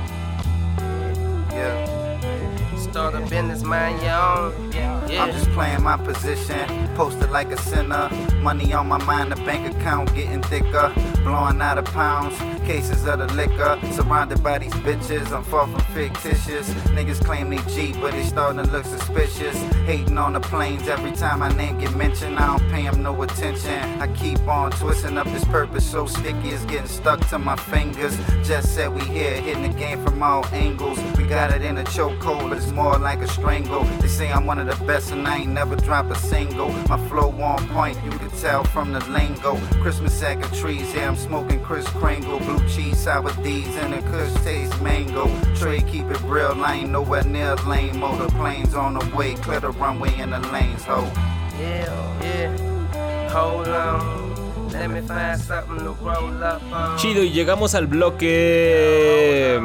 [1.52, 2.76] Yeah.
[2.78, 4.65] Start a business, mind your own.
[4.76, 5.24] Yeah.
[5.24, 8.10] I'm just playing my position, posted like a sinner.
[8.42, 10.94] Money on my mind, the bank account getting thicker.
[11.24, 13.80] Blowing out of pounds, cases of the liquor.
[13.92, 16.70] Surrounded by these bitches, I'm far from fictitious.
[16.96, 19.56] Niggas claim they G, but they starting to look suspicious.
[19.86, 22.38] Hating on the planes every time my name get mentioned.
[22.38, 24.02] I don't pay 'em no attention.
[24.02, 28.18] I keep on twisting up this purpose so sticky, it's getting stuck to my fingers.
[28.44, 31.00] Just said we here, hitting the game from all angles.
[31.18, 33.84] We got it in a chokehold, it's more like a strangle.
[34.02, 36.70] They say I'm one of the best and I ain't never drop a single.
[36.88, 39.58] My flow on point, you can tell from the lingo.
[39.82, 43.94] Christmas sack of trees, yeah, I'm I'm smoking Chris Kringle, blue cheese, sour D's, and
[43.94, 45.30] a kush taste mango.
[45.56, 47.98] Trey, keep it real, I ain't nowhere near lane.
[47.98, 51.10] Motor planes on the way, clear the runway in the lanes, ho.
[51.58, 53.30] Yeah, yeah.
[53.30, 54.72] Hold on.
[54.74, 56.98] Let me find something to roll up on.
[56.98, 59.62] Chido, y llegamos al bloque.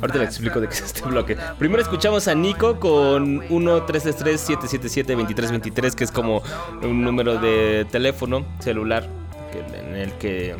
[0.00, 1.36] Ahorita le explico de qué es este bloque.
[1.58, 6.42] Primero escuchamos a Nico con 1-333-777-2323, que es como
[6.82, 9.08] un número de teléfono celular
[9.54, 10.54] en el que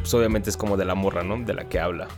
[0.00, 1.38] pues obviamente es como de la morra, ¿no?
[1.38, 2.08] De la que habla.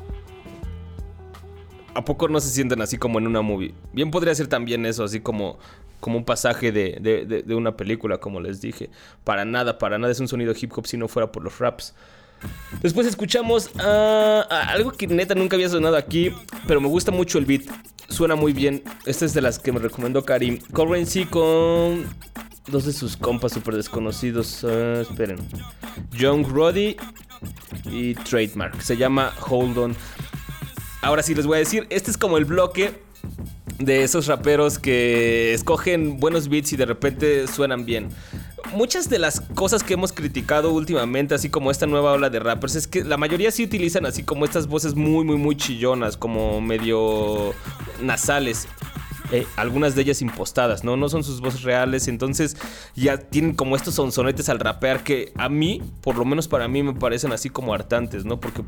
[1.94, 3.74] ¿A poco no se sienten así como en una movie?
[3.92, 5.58] Bien podría ser también eso, así como,
[6.00, 8.88] como un pasaje de, de- de- de una película, como les dije.
[9.24, 11.94] Para nada, para nada es un sonido hip hop si no fuera por los raps.
[12.82, 16.32] Después escuchamos ah, ah, algo que neta nunca había sonado aquí,
[16.66, 17.62] pero me gusta mucho el beat.
[18.08, 18.82] Suena muy bien.
[19.06, 20.58] Esta es de las que me recomendó Karim.
[20.72, 22.04] Currency con
[22.68, 24.64] dos de sus compas super desconocidos.
[24.64, 25.38] Ah, esperen.
[26.12, 26.96] Young Roddy
[27.84, 28.80] y Trademark.
[28.82, 29.96] Se llama Hold On.
[31.02, 33.00] Ahora sí les voy a decir, este es como el bloque
[33.78, 38.08] de esos raperos que escogen buenos beats y de repente suenan bien.
[38.74, 42.74] Muchas de las cosas que hemos criticado últimamente, así como esta nueva ola de rappers,
[42.74, 46.60] es que la mayoría sí utilizan así como estas voces muy, muy, muy chillonas, como
[46.60, 47.54] medio
[48.00, 48.66] nasales.
[49.32, 50.96] Eh, algunas de ellas impostadas, ¿no?
[50.98, 52.54] No son sus voces reales, entonces
[52.94, 56.82] ya tienen como estos sonsonetes al rapear que a mí, por lo menos para mí,
[56.82, 58.38] me parecen así como hartantes, ¿no?
[58.38, 58.62] Porque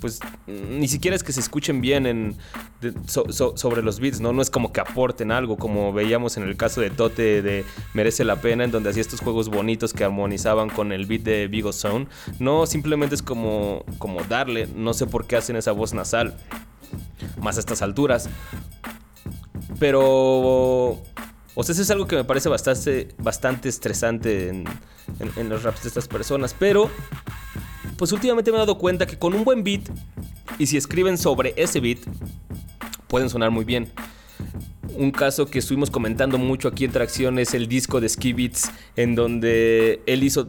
[0.00, 2.36] pues ni siquiera es que se escuchen bien en,
[2.80, 4.32] de- so- so- sobre los beats, ¿no?
[4.32, 8.24] No es como que aporten algo, como veíamos en el caso de Tote de Merece
[8.24, 11.72] la Pena, en donde hacía estos juegos bonitos que armonizaban con el beat de Vigo
[11.72, 12.08] Zone.
[12.40, 16.36] No, simplemente es como, como darle, no sé por qué hacen esa voz nasal,
[17.40, 18.28] más a estas alturas.
[19.78, 21.02] Pero...
[21.56, 24.64] O sea, eso es algo que me parece bastante, bastante estresante en,
[25.20, 26.54] en- en los raps de estas personas.
[26.58, 26.90] Pero,
[27.96, 29.82] pues últimamente me he dado cuenta que con un buen beat,
[30.58, 31.98] y si escriben sobre ese beat,
[33.06, 33.88] pueden sonar muy bien.
[34.96, 38.70] Un caso que estuvimos comentando mucho aquí en Tracción es el disco de Ski Beats,
[38.96, 40.48] en donde él hizo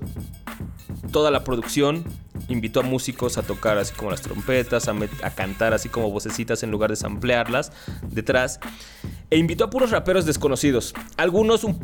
[1.11, 2.03] toda la producción,
[2.47, 6.71] invitó a músicos a tocar así como las trompetas, a, cantar así como vocecitas en
[6.71, 7.71] lugar de samplearlas
[8.09, 8.59] detrás.
[9.29, 10.93] E invitó a puros raperos desconocidos.
[11.17, 11.79] Algunos un,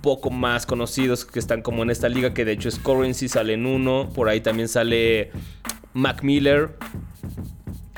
[0.00, 3.54] poco más conocidos que están como en esta liga, que de hecho es Currency, sale
[3.54, 4.08] en uno.
[4.14, 5.30] Por ahí también sale
[5.92, 6.76] Mac Miller.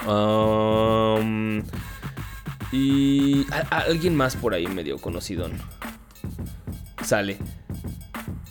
[0.06, 1.62] Um,
[2.72, 5.48] y alguien más por ahí medio conocido.
[7.04, 7.38] Sale.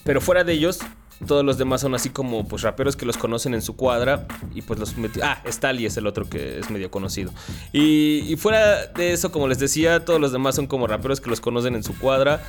[0.04, 0.80] Pero fuera de ellos,
[1.26, 4.62] todos los demás son así como pues raperos que los conocen en su cuadra y
[4.62, 5.24] pues los metió.
[5.26, 7.32] Ah, Stali es el otro que es medio conocido.
[7.74, 11.42] Y, fuera de eso, como les decía, todos los demás son como raperos que los
[11.42, 12.44] conocen en su cuadra.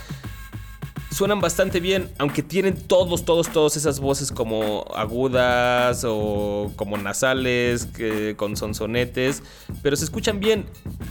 [1.11, 7.87] Suenan bastante bien, aunque tienen todos, todos, todos esas voces como agudas o como nasales,
[7.87, 9.43] que, con sonsonetes,
[9.83, 10.67] pero se escuchan bien.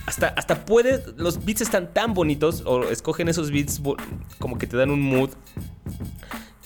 [0.06, 3.82] Hasta, hasta puede, los beats están tan bonitos, o escogen esos beats
[4.38, 5.32] como que te dan un mood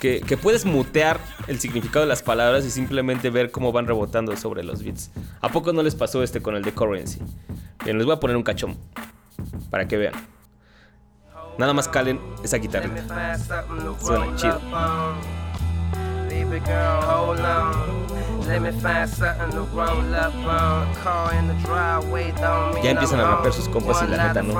[0.02, 4.64] que, puedes mutear el significado de las palabras y simplemente ver cómo van rebotando sobre
[4.64, 5.12] los beats.
[5.42, 7.20] ¿A poco no les pasó este con el de Currency?
[7.86, 8.76] Bien, les voy a poner un cachón
[9.70, 10.14] para que vean.
[11.60, 13.38] Nada más calen esa guitarrita.
[14.00, 14.60] Suena chido.
[22.84, 23.52] Ya empiezan a home.
[23.52, 24.54] sus compas y la neta, ¿no?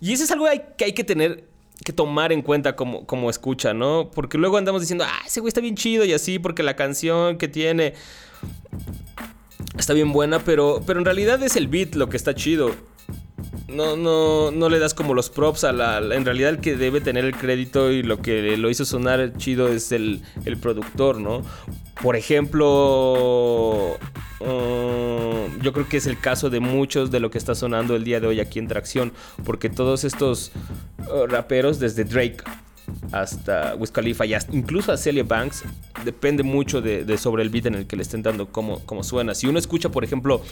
[0.00, 1.44] Y eso es algo que hay que tener
[1.84, 4.10] que tomar en cuenta como, como escucha, ¿no?
[4.14, 7.36] Porque luego andamos diciendo, ah, ese güey está bien chido y así, porque la canción
[7.36, 7.94] que tiene
[9.76, 12.74] está bien buena, pero, pero en realidad es el beat lo que está chido.
[13.68, 17.00] No, no, no le das como los props a la, En realidad el que debe
[17.00, 21.42] tener el crédito y lo que lo hizo sonar chido es el, el productor, ¿no?
[22.02, 23.96] Por ejemplo,
[24.40, 28.04] uh, yo creo que es el caso de muchos de lo que está sonando el
[28.04, 29.12] día de hoy aquí en Tracción,
[29.44, 30.52] porque todos estos
[31.08, 32.44] uh, raperos, desde Drake
[33.12, 35.64] hasta Wiz Khalifa y incluso a Celia Banks,
[36.04, 39.34] depende mucho de, sobre el beat en el que le estén dando cómo, cómo suena.
[39.34, 40.42] Si uno escucha, por ejemplo,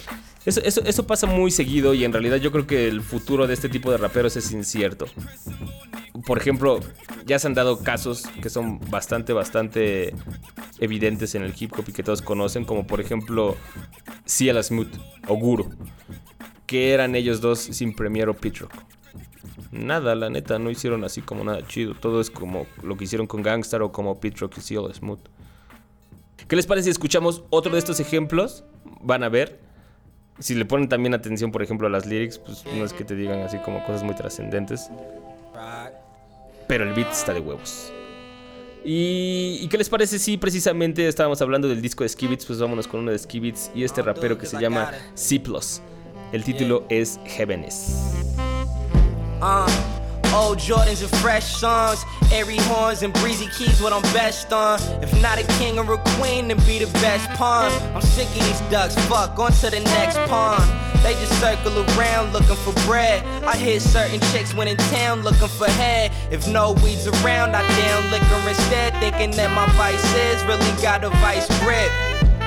[0.45, 3.55] eso, eso, eso pasa muy seguido y en realidad yo creo que el futuro de
[3.55, 5.07] este tipo de raperos es incierto.
[6.27, 6.81] Por ejemplo,
[7.27, 10.15] ya se han dado casos que son bastante, bastante
[10.79, 13.57] evidentes en el hip hop y que todos conocen, como por ejemplo
[14.27, 14.93] Ciela Smooth
[15.29, 15.71] o Guru,
[16.67, 18.73] que eran ellos dos sin Premier o Pit Rock.
[19.71, 21.95] Nada, la neta, no hicieron así como nada chido.
[21.95, 25.21] Todo es como lo que hicieron con Gangstar o como Pit Rock y Ciela Smooth.
[26.49, 28.65] ¿Qué les parece si escuchamos otro de estos ejemplos?
[29.01, 29.61] Van a ver.
[30.39, 33.15] si le ponen también atención, por ejemplo, a las lyrics, pues no es que te
[33.15, 34.91] digan así como cosas muy trascendentes.
[36.67, 37.93] Pero el beat está de huevos.
[38.85, 42.45] ¿Y, y qué les parece si precisamente estábamos hablando del disco de Skibits?
[42.47, 45.41] Pues vámonos con uno de Skibits y este rapero que se llama C+.
[46.33, 48.42] El título es Heaveness.
[49.43, 49.67] Uh,
[50.33, 54.79] old Jordans and fresh songs, airy horns and breezy keys, what I'm best on.
[55.03, 57.73] If not a king or a queen, then be the best pawn.
[57.93, 60.63] I'm sick of these ducks, fuck, on to the next pawn.
[61.03, 63.25] They just circle around looking for bread.
[63.45, 66.13] I hit certain chicks when in town looking for head.
[66.31, 71.03] If no weeds around, I down liquor instead, thinking that my vice is really got
[71.03, 71.91] a vice grip.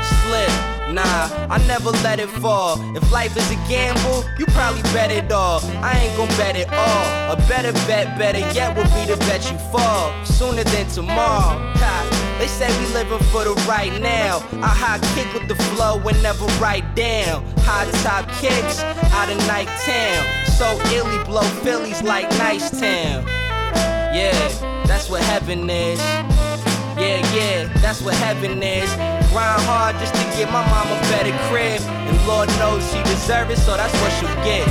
[0.02, 0.75] Slip.
[0.92, 2.80] Nah, I never let it fall.
[2.96, 5.60] If life is a gamble, you probably bet it all.
[5.84, 7.34] I ain't gon' bet it all.
[7.34, 11.58] A better bet, better yet, will be to bet you fall sooner than tomorrow.
[11.82, 14.38] Ha, they say we living for the right now.
[14.62, 17.44] I high kick with the flow and never write down.
[17.60, 18.82] High top kicks
[19.12, 20.46] out of night town.
[20.46, 23.26] So illy blow Phillies like Nice Town.
[24.14, 24.32] Yeah,
[24.86, 26.00] that's what heaven is.
[26.98, 29.25] Yeah, yeah, that's what heaven is.
[29.36, 31.82] Grind hard just to get my mama better crib.
[32.08, 34.66] And Lord knows she deserves it, so that's what she'll get.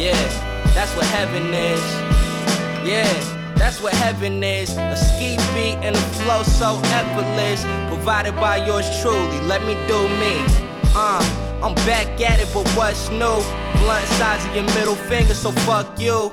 [0.00, 0.16] Yeah,
[0.72, 1.84] that's what heaven is.
[2.80, 3.12] Yeah,
[3.54, 4.74] that's what heaven is.
[4.78, 7.62] A ski beat and a flow so effortless.
[7.92, 9.38] Provided by yours truly.
[9.40, 10.32] Let me do me.
[10.96, 11.20] Uh,
[11.62, 13.36] I'm back at it, but what's new?
[13.84, 16.30] Blunt size of your middle finger, so fuck you.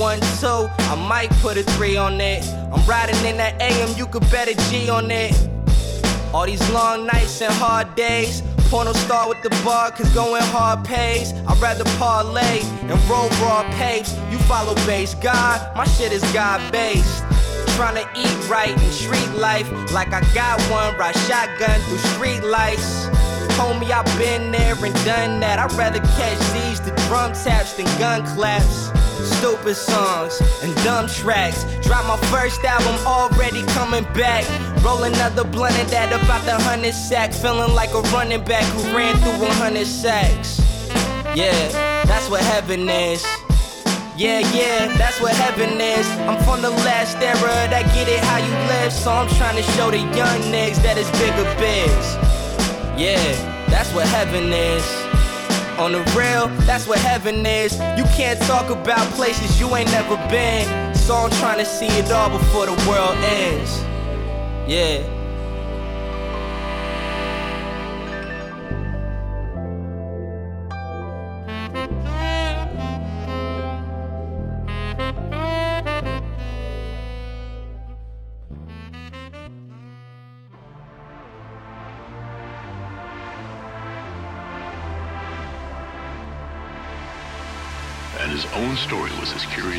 [0.00, 2.42] One, two, I might put a three on it.
[2.72, 5.51] I'm riding in that AM, you could bet a G on it.
[6.34, 8.42] All these long nights and hard days.
[8.70, 11.34] Porno star with the bar, cause going hard pays.
[11.46, 14.16] I'd rather parlay and roll raw papes.
[14.30, 17.22] You follow base God, my shit is God based.
[17.76, 22.42] Trying to eat right in street life, like I got one, ride shotgun through street
[22.44, 23.06] lights.
[23.60, 25.58] Homie, I've been there and done that.
[25.58, 28.88] I'd rather catch these the drum taps than gun claps.
[29.24, 31.64] Stupid songs and dumb tracks.
[31.82, 34.44] Drop my first album, already coming back.
[34.84, 37.32] Roll another blunt and that about the hundred sack.
[37.32, 40.58] Feeling like a running back who ran through 100 sacks.
[41.36, 41.52] Yeah,
[42.04, 43.24] that's what heaven is.
[44.16, 46.06] Yeah, yeah, that's what heaven is.
[46.28, 48.92] I'm from the last era that get it how you live.
[48.92, 52.04] So I'm trying to show the young niggas that it's bigger biz.
[53.00, 55.01] Yeah, that's what heaven is.
[55.82, 57.72] On the real, that's what heaven is.
[57.98, 60.94] You can't talk about places you ain't never been.
[60.94, 63.82] So I'm trying to see it all before the world ends.
[64.70, 65.21] Yeah.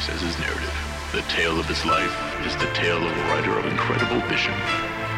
[0.08, 0.74] Was as his narrative.
[1.12, 2.14] The tale of his life
[2.46, 4.54] is the tale of a writer of incredible vision,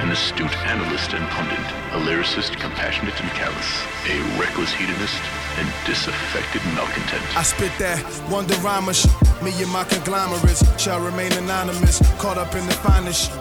[0.02, 1.60] an astute analyst and pundit,
[1.94, 5.22] a lyricist compassionate and callous, a reckless hedonist
[5.58, 7.24] and disaffected malcontent.
[7.38, 9.08] I spit that Wonderama sh-
[9.44, 13.32] Me and my conglomerates shall remain anonymous, caught up in the finest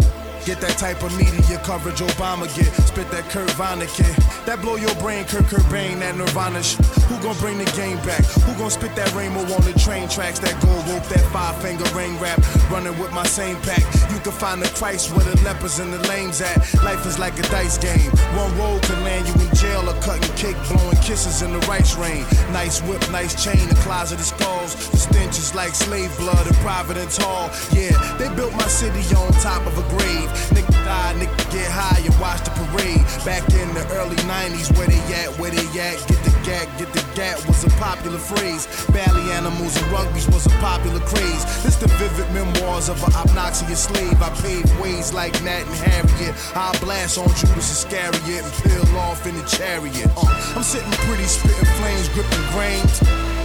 [0.45, 2.69] Get that type of media coverage Obama get.
[2.85, 4.45] Spit that Kurt Vonnegut.
[4.45, 6.85] That blow your brain, Kurt Cobain, that Nirvana shit.
[7.09, 8.21] Who gon' bring the game back?
[8.45, 10.39] Who gon' spit that rainbow on the train tracks?
[10.41, 12.37] That gold rope, that five finger ring rap.
[12.71, 13.81] Running with my same pack.
[14.13, 16.61] You can find the Christ where the lepers and the lames at.
[16.85, 18.13] Life is like a dice game.
[18.37, 21.97] One roll can land you in jail or cutting cake, blowing kisses in the rice
[21.97, 22.29] rain.
[22.53, 24.77] Nice whip, nice chain, a closet of skulls.
[24.91, 27.49] The stench is like slave blood in Providence Hall.
[27.73, 30.29] Yeah, they built my city on top of a grave.
[30.55, 33.05] Nigga die, nigga get high and watch the parade.
[33.25, 36.93] Back in the early 90s, where they at, where they at, get the gat, get
[36.93, 38.67] the gat was a popular phrase.
[38.93, 41.45] Bally animals and rugbies was a popular craze.
[41.63, 44.21] This the vivid memoirs of an obnoxious slave.
[44.21, 46.35] I paved ways like Nat and Harriet.
[46.55, 50.11] I blast on Judas Iscariot and peel off in the chariot.
[50.17, 53.44] Uh, I'm sitting pretty, spitting flames, gripping grains.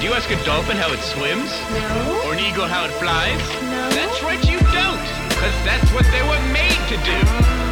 [0.00, 1.48] Do you ask a dolphin how it swims?
[1.72, 2.28] No.
[2.28, 3.40] Or an eagle how it flies?
[3.64, 3.88] No.
[3.96, 5.08] That's right, you don't.
[5.32, 7.16] Because that's what they were made to do.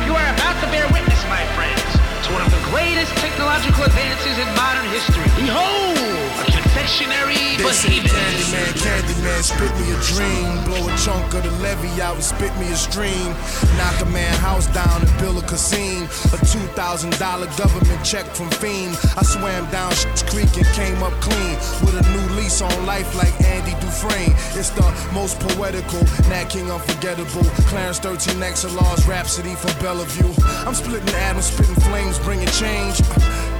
[0.08, 1.84] You are about to bear witness, my friends,
[2.24, 5.28] to one of the greatest technological advances in modern history.
[5.36, 6.53] Behold,
[6.84, 8.52] They say behemoths.
[8.52, 10.64] Candyman, Candyman, spit me a dream.
[10.68, 13.32] Blow a chunk of the levy out and spit me a stream.
[13.78, 16.04] Knock a man house down and build a casino.
[16.04, 17.16] A $2,000
[17.56, 18.98] government check from Fiend.
[19.16, 21.56] I swam down Shit's Creek and came up clean.
[21.80, 24.36] With a new lease on life like Andy Dufresne.
[24.52, 27.48] It's the most poetical, Nat King unforgettable.
[27.64, 30.34] Clarence 13 XLR's Rhapsody from Bellevue.
[30.68, 33.00] I'm splitting atoms, spitting flames, bringing change.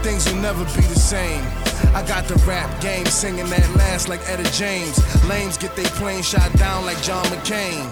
[0.05, 1.64] Things will never be the same.
[1.95, 4.99] I got the rap game singing that last like Etta James.
[5.31, 7.87] Lames get they plane shot down like John McCain.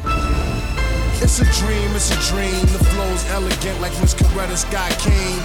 [1.23, 2.59] It's a dream, it's a dream.
[2.75, 5.39] The flow's elegant like Miss Coretta Scott King.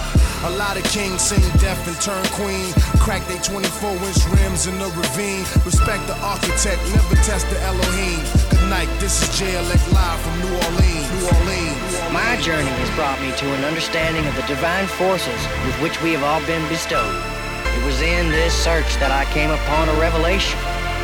[0.50, 2.74] A lot of kings sing deaf and turn queen.
[2.98, 5.46] Crack they 24 inch rims in the ravine.
[5.62, 8.26] Respect the architect, never test the Elohim.
[8.50, 11.06] Good night, this is JLX live from New Orleans.
[11.14, 11.94] New Orleans.
[12.10, 16.18] My journey has brought me to an understanding of the divine forces with which we
[16.18, 17.37] have all been bestowed.
[17.78, 20.58] It was in this search that I came upon a revelation,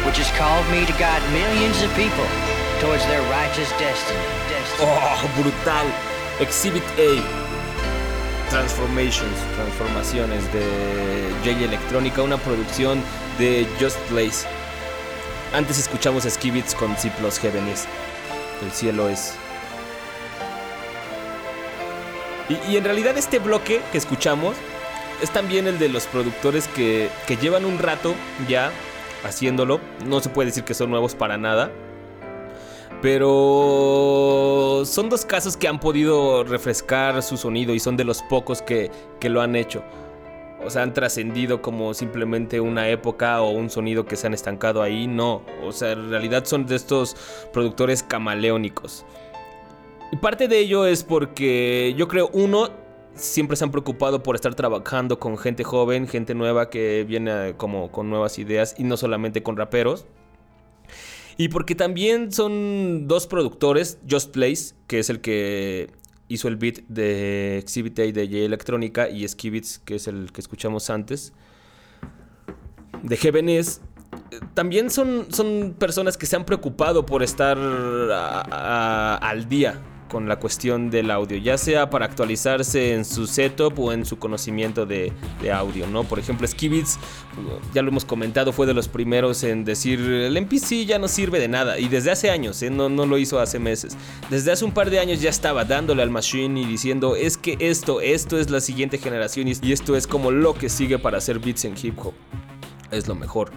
[0.09, 2.25] which has called me to guide millions of people
[2.81, 4.17] towards their righteous destiny.
[4.49, 4.89] destiny.
[4.89, 5.85] ¡Oh, brutal!
[6.41, 7.21] Exhibit A.
[8.49, 10.65] Transformations, transformaciones de
[11.45, 13.03] J Electrónica, una producción
[13.37, 14.47] de Just Blaze.
[15.53, 17.85] Antes escuchamos Skibits con C Plus Heaven's.
[18.63, 19.35] El cielo es.
[22.49, 24.55] Y, y en realidad este bloque que escuchamos
[25.23, 28.13] es también el de los productores que, que llevan un rato
[28.49, 28.71] ya
[29.23, 29.79] haciéndolo.
[30.05, 31.71] No se puede decir que son nuevos para nada.
[33.01, 38.61] Pero son dos casos que han podido refrescar su sonido y son de los pocos
[38.61, 39.81] que, que lo han hecho.
[40.65, 44.81] O sea, han trascendido como simplemente una época o un sonido que se han estancado
[44.81, 45.07] ahí.
[45.07, 47.15] No, o sea, en realidad son de estos
[47.53, 49.05] productores camaleónicos.
[50.11, 52.82] Y parte de ello es porque yo creo, uno,
[53.15, 57.91] siempre se han preocupado por estar trabajando con gente joven, gente nueva que viene como
[57.91, 60.05] con nuevas ideas y no solamente con raperos.
[61.37, 65.89] Y porque también son dos productores, Just Place, que es el que
[66.27, 70.41] hizo el beat de Exhibit A de J Electrónica, y Skibits, que es el que
[70.41, 71.33] escuchamos antes,
[73.01, 73.81] de Heaven's.
[74.53, 79.81] También son, son personas que se han preocupado por estar al día
[80.13, 84.19] con la cuestión del audio, ya sea para actualizarse en su setup o en su
[84.19, 85.11] conocimiento de,
[85.51, 86.03] audio, ¿no?
[86.03, 86.99] Por ejemplo, Skibits,
[87.73, 91.39] ya lo hemos comentado, fue de los primeros en decir, el MPC ya no sirve
[91.39, 92.69] de nada, y desde hace años, ¿eh?
[92.69, 93.97] no, no lo hizo hace meses,
[94.29, 97.57] desde hace un par de años ya estaba dándole al machine y diciendo, es que
[97.59, 101.17] esto, esto es la siguiente generación y y esto es como lo que sigue para
[101.17, 102.13] hacer beats en hip hop,
[102.91, 103.51] es lo mejor.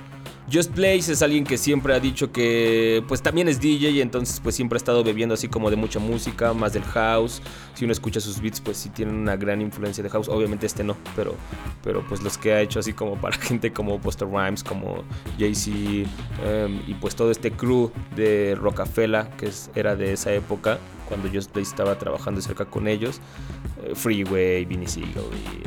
[0.53, 4.38] Just Blaze es alguien que siempre ha dicho que pues también es DJ y entonces
[4.40, 7.42] pues siempre ha estado bebiendo así como de mucha música, más del house.
[7.74, 10.28] Si uno escucha sus beats pues sí tienen una gran influencia de house.
[10.28, 11.34] Obviamente este no, pero,
[11.82, 15.03] pero pues los que ha hecho así como para gente como Buster Rhymes, como
[15.38, 15.70] Jay-Z
[16.44, 20.78] em, y pues todo este crew de Rockefeller que era de esa época
[21.09, 23.20] cuando Just Blaze estaba trabajando cerca con ellos.
[23.82, 25.24] eh, Freeway, Vinny Siegel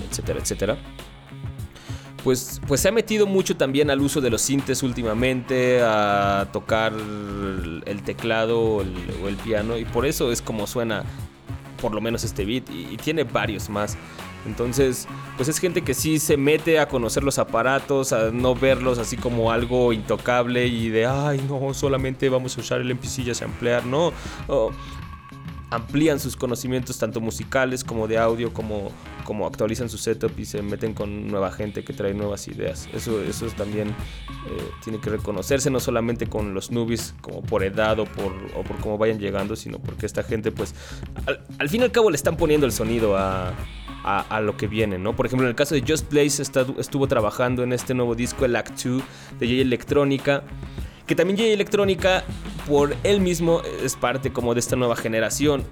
[0.09, 0.77] etcétera, etcétera
[2.23, 6.93] pues, pues se ha metido mucho también al uso de los sintes últimamente, a tocar
[6.93, 11.03] el teclado o el, piano, y por eso es como suena
[11.81, 13.97] por lo menos este beat, y, tiene varios más.
[14.45, 18.97] Entonces, pues es gente que sí se mete a conocer los aparatos, a no verlos
[18.97, 23.29] así como algo intocable y de, ay, no, solamente vamos a usar el MPC y
[23.31, 24.13] a samplear, no.
[25.71, 28.91] Amplían sus conocimientos tanto musicales como de audio, como,
[29.29, 32.89] como actualizan su setup y se meten con nueva gente que trae nuevas ideas.
[32.95, 33.93] Eso, eso es también eh,
[34.83, 38.97] tiene que reconocerse, no solamente con los newbies como por edad o por, por cómo
[38.97, 40.73] vayan llegando, sino porque esta gente pues
[41.59, 43.53] al, fin y al cabo le están poniendo el sonido a,
[44.03, 45.15] a, lo que viene, ¿no?
[45.15, 48.55] Por ejemplo, en el caso de Just Blaze estuvo trabajando en este nuevo disco, el
[48.55, 49.03] Act 2
[49.39, 50.41] de J Electrónica.
[51.05, 52.23] Que también J Electrónica,
[52.67, 55.63] por él mismo, es parte como de esta nueva generación.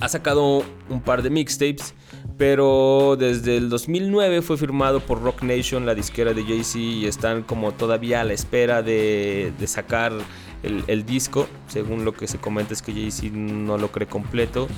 [0.00, 1.94] Ha sacado un par de mixtapes,
[2.40, 7.42] pero desde el 2009 fue firmado por Rock Nation, la disquera de Jay-Z, y están
[7.42, 10.14] como todavía a la espera de, sacar
[10.62, 11.46] el, disco.
[11.68, 14.68] Según lo que se comenta es que Jay-Z no lo cree completo,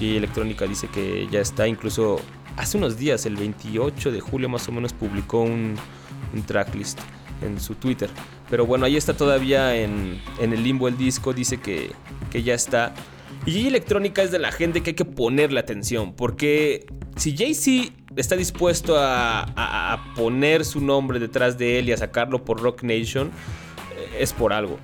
[0.00, 2.20] y Electrónica dice que ya está, incluso
[2.56, 5.74] hace unos días, el 28 de julio más o menos, publicó un,
[6.46, 7.00] tracklist
[7.42, 8.08] en su Twitter.
[8.48, 11.90] Pero bueno, ahí está todavía en, el limbo el disco, dice que
[12.44, 12.94] ya está.
[13.48, 16.84] Y Jay Electrónica es de la gente que hay que ponerle atención, porque
[17.16, 22.60] si Jay-Z está dispuesto a, poner su nombre detrás de él y a sacarlo por
[22.60, 23.28] Rock Nation,
[23.96, 24.78] eh, es por algo.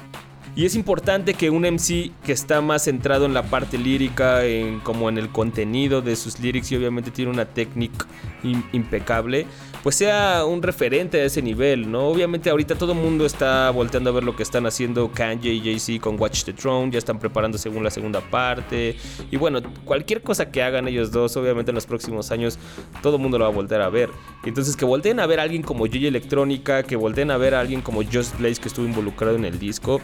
[0.57, 4.81] Y es importante que un MC que está más centrado en la parte lírica, en,
[4.81, 8.07] como en el contenido de sus lyrics y obviamente tiene una técnica
[8.45, 9.45] im- impecable,
[9.85, 12.09] pues sea un referente a ese nivel, ¿no?
[12.09, 15.61] Obviamente ahorita todo el mundo está volteando a ver lo que están haciendo Kanye y
[15.61, 18.97] Jay-Z con Watch the Throne, ya están preparando según la segunda parte.
[19.31, 22.59] Y bueno, cualquier cosa que hagan ellos dos, obviamente en los próximos años,
[23.03, 24.09] todo el mundo lo va a voltear a ver.
[24.47, 27.61] Entonces que volteen a ver a alguien como Joy Electrónica, que volteen a ver a
[27.61, 30.01] alguien como Just Blaze que estuvo involucrado en el disco,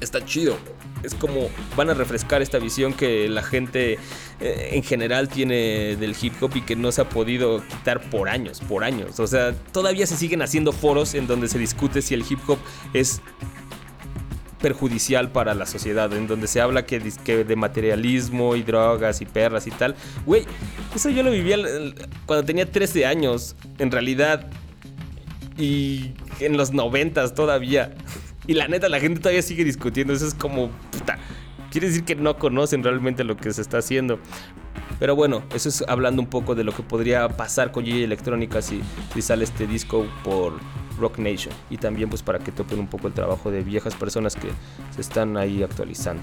[0.00, 0.56] está chido
[1.02, 3.98] es como van a refrescar esta visión que la gente
[4.42, 8.28] eh, en general tiene del hip hop y que no se ha podido quitar por
[8.28, 9.20] años, por años.
[9.20, 12.58] O sea, todavía se siguen haciendo foros en donde se discute si el hip hop
[12.92, 13.22] es
[14.60, 19.68] perjudicial para la sociedad, en donde se habla que, de materialismo y drogas y perras
[19.68, 19.94] y tal.
[20.26, 20.44] Güey,
[20.94, 21.56] eso yo lo vivía
[22.26, 24.48] cuando tenía 13 años, en realidad.
[25.56, 27.94] Y en los 90 todavía.
[28.48, 30.12] Y la neta, la gente todavía sigue discutiendo.
[30.14, 31.18] Eso es como, puta.
[31.72, 34.20] Quiere decir que no conocen realmente lo que se está haciendo.
[35.00, 38.62] Pero bueno, eso es hablando un poco de lo que podría pasar con G Electrónica
[38.62, 40.60] si, si sale este disco por
[41.00, 41.52] Rock Nation.
[41.70, 44.48] Y también pues para que topen un poco el trabajo de viejas personas que
[44.94, 46.22] se están ahí actualizando.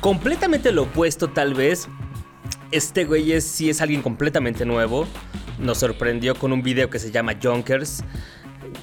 [0.00, 1.88] Completamente lo opuesto tal vez.
[2.72, 5.06] Este güey es, sí es alguien completamente nuevo.
[5.60, 8.02] Nos sorprendió con un video que se llama Junkers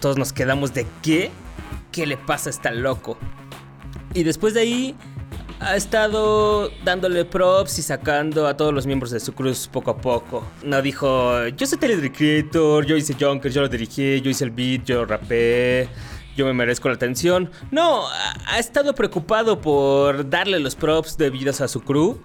[0.04, 1.32] todos nos quedamos de qué,
[1.92, 3.18] qué le pasa a este loco.
[4.14, 4.96] Y después de ahí
[5.60, 9.98] ha estado dándole props y sacando a todos los miembros de su cruz poco a
[9.98, 10.46] poco.
[10.64, 14.52] No dijo, yo soy Tyler Creator, yo hice Junkers, yo lo dirigí, yo hice el
[14.52, 15.90] beat, yo rapé,
[16.36, 17.50] yo me merezco la atención.
[17.72, 18.06] No,
[18.46, 22.22] ha estado preocupado por darle los props debidos a su crew.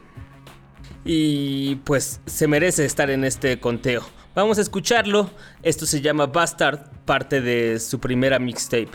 [1.05, 4.03] Y pues se merece estar en este conteo.
[4.34, 5.30] Vamos a escucharlo.
[5.62, 8.91] Esto se llama Bastard, parte de su primera mixtape,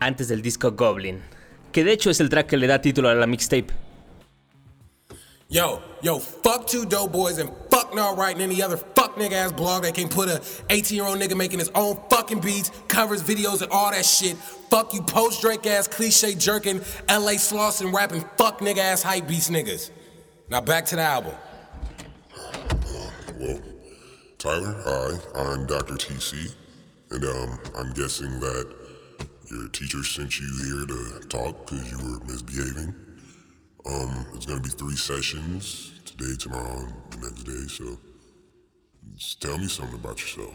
[0.00, 1.20] antes del disco Goblin.
[1.72, 3.72] Que de hecho es el track que le da título a la mixtape.
[5.48, 9.52] Yo, yo, fuck two dope boys and fuck not writing any other fuck nigga ass
[9.52, 13.22] blog that can put a 18 year old nigga making his own fucking beats, covers,
[13.22, 14.34] videos, and all that shit.
[14.70, 19.50] Fuck you post Drake ass cliche jerking, LA Slauson rapping fuck nigga ass hype beats
[19.50, 19.90] niggas.
[20.48, 21.34] Now back to the album.
[23.38, 23.60] well.
[24.38, 25.94] Tyler, hi, I'm Dr.
[25.94, 26.52] TC,
[27.12, 28.81] and um, I'm guessing that
[29.52, 32.94] your teacher sent you here to talk because you were misbehaving.
[33.84, 37.66] Um, it's gonna be three sessions today, tomorrow, and the next day.
[37.68, 37.98] So,
[39.14, 40.54] just tell me something about yourself.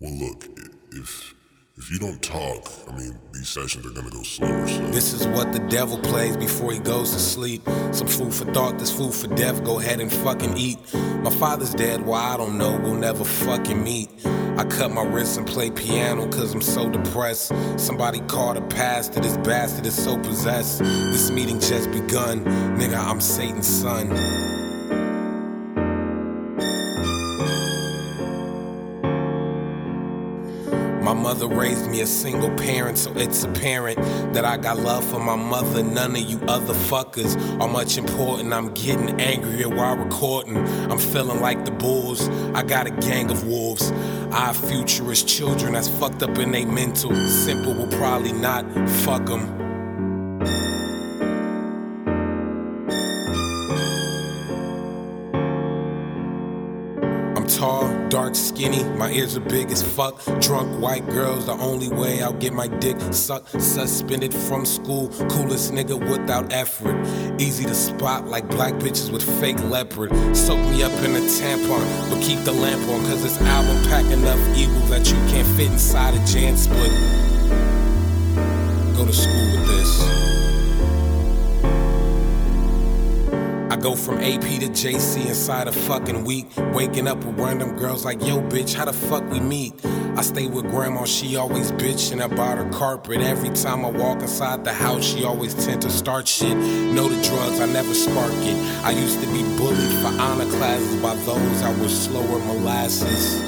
[0.00, 0.44] Well, look,
[0.92, 1.34] if
[1.76, 4.68] if you don't talk, I mean, these sessions are gonna go slower.
[4.68, 4.86] So.
[4.88, 7.62] This is what the devil plays before he goes to sleep.
[7.92, 9.64] Some food for thought, this food for death.
[9.64, 10.78] Go ahead and fucking eat.
[11.22, 12.78] My father's dead, why I don't know.
[12.78, 14.10] We'll never fucking meet.
[14.58, 17.52] I cut my wrists and play piano cause I'm so depressed.
[17.78, 20.80] Somebody called a pastor, this bastard is so possessed.
[20.80, 22.44] This meeting just begun.
[22.76, 24.10] Nigga, I'm Satan's son.
[31.12, 33.98] My mother raised me a single parent, so it's apparent
[34.32, 35.82] that I got love for my mother.
[35.82, 38.54] None of you other fuckers are much important.
[38.54, 40.56] I'm getting angrier while recording.
[40.56, 42.30] I'm feeling like the bulls.
[42.54, 43.92] I got a gang of wolves.
[44.30, 47.14] Our futurist children that's fucked up in they mental.
[47.26, 49.61] Simple will probably not fuck them.
[58.36, 58.84] Skinny.
[58.96, 60.22] My ears are big as fuck.
[60.40, 63.60] Drunk white girls, the only way I'll get my dick sucked.
[63.60, 66.96] Suspended from school, coolest nigga without effort.
[67.40, 70.10] Easy to spot like black bitches with fake leopard.
[70.36, 73.00] Soak me up in a tampon, but keep the lamp on.
[73.06, 76.92] Cause this album pack enough evil that you can't fit inside a Jan split.
[78.96, 80.41] Go to school with this.
[83.82, 86.46] Go from AP to JC inside a fucking week.
[86.72, 89.84] Waking up with random girls like, yo, bitch, how the fuck we meet?
[90.16, 93.20] I stay with grandma, she always bitching about her carpet.
[93.20, 96.56] Every time I walk inside the house, she always tend to start shit.
[96.56, 98.56] Know the drugs, I never spark it.
[98.84, 103.40] I used to be bullied for honor classes by those I was slower molasses.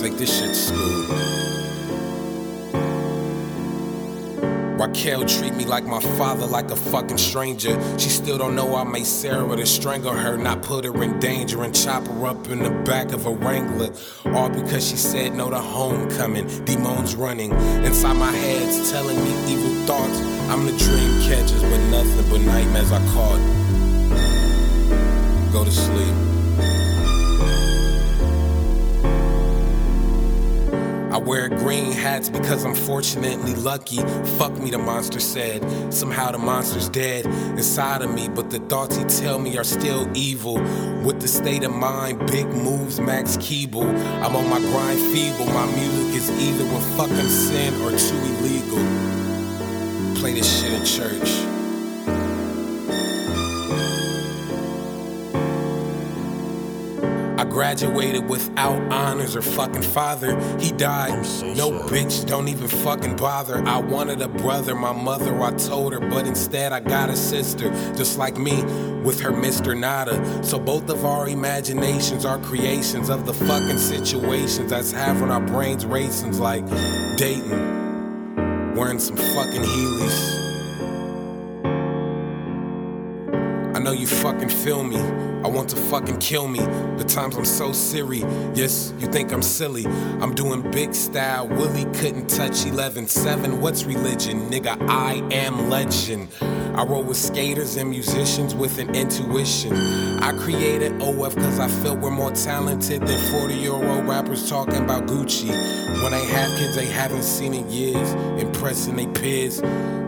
[0.00, 1.61] Take this shit to school.
[4.82, 7.78] Raquel treat me like my father, like a fucking stranger.
[8.00, 11.62] She still don't know I made Sarah to strangle her, not put her in danger
[11.62, 13.92] and chop her up in the back of a Wrangler.
[14.34, 16.48] All because she said no to homecoming.
[16.64, 17.52] Demons running
[17.84, 20.20] inside my head's telling me evil thoughts.
[20.50, 23.40] I'm the dream catchers, but nothing but nightmares I caught.
[25.52, 26.31] Go to sleep.
[31.24, 33.98] Wear green hats because I'm fortunately lucky.
[34.38, 35.92] Fuck me, the monster said.
[35.92, 40.08] Somehow the monster's dead inside of me, but the thoughts he tell me are still
[40.16, 40.54] evil.
[41.04, 43.86] With the state of mind, big moves, Max Keeble.
[44.22, 45.46] I'm on my grind feeble.
[45.46, 48.78] My music is either a fucking sin or too illegal.
[50.20, 51.61] Play this shit in church.
[57.52, 60.38] Graduated without honors or fucking father.
[60.58, 61.10] He died.
[61.56, 63.58] no bitch, don't even fucking bother.
[63.66, 67.70] I wanted a brother, my mother, I told her, but instead I got a sister,
[67.94, 68.62] just like me,
[69.02, 69.78] with her Mr.
[69.78, 70.42] Nada.
[70.42, 75.84] So both of our imaginations are creations of the fucking situations that's having our brains
[75.84, 76.66] racing like
[77.18, 80.41] dating, wearing some fucking Heelys.
[83.82, 84.98] Know you fucking feel me.
[84.98, 86.60] I want to fucking kill me.
[86.60, 88.24] The times I'm so serious.
[88.56, 89.86] Yes, you think I'm silly.
[89.86, 91.48] I'm doing big style.
[91.48, 93.60] Willie couldn't touch 11 7.
[93.60, 94.48] What's religion?
[94.48, 96.28] Nigga, I am legend.
[96.74, 99.74] I roll with skaters and musicians with an intuition.
[100.22, 104.76] I created OF because I felt we're more talented than 40 year old rappers talking
[104.76, 105.50] about Gucci.
[106.02, 109.60] When they have kids they haven't seen in years, impressing they peers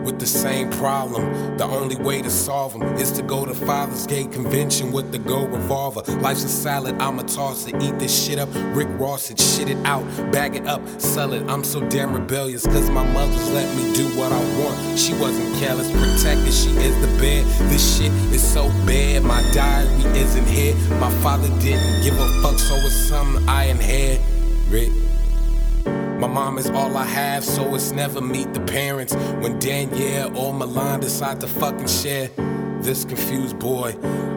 [0.05, 1.57] with the same problem.
[1.57, 5.17] The only way to solve them is to go to Father's Gate Convention with the
[5.17, 6.01] Go Revolver.
[6.21, 8.49] Life's a salad, I'ma toss it, eat this shit up.
[8.75, 11.43] Rick Ross it, shit it out, bag it up, sell it.
[11.49, 14.99] I'm so damn rebellious, cause my mother's let me do what I want.
[14.99, 17.45] She wasn't careless, protected, she is the bed.
[17.69, 19.87] This shit is so bad, my diary
[20.17, 20.75] isn't here.
[20.99, 24.91] My father didn't give a fuck, so it's something I inherit.
[26.19, 29.13] My mom is all I have, so it's never meet the parents.
[29.41, 32.29] When Danielle or Milan decide to fucking share
[32.79, 33.95] this confused boy,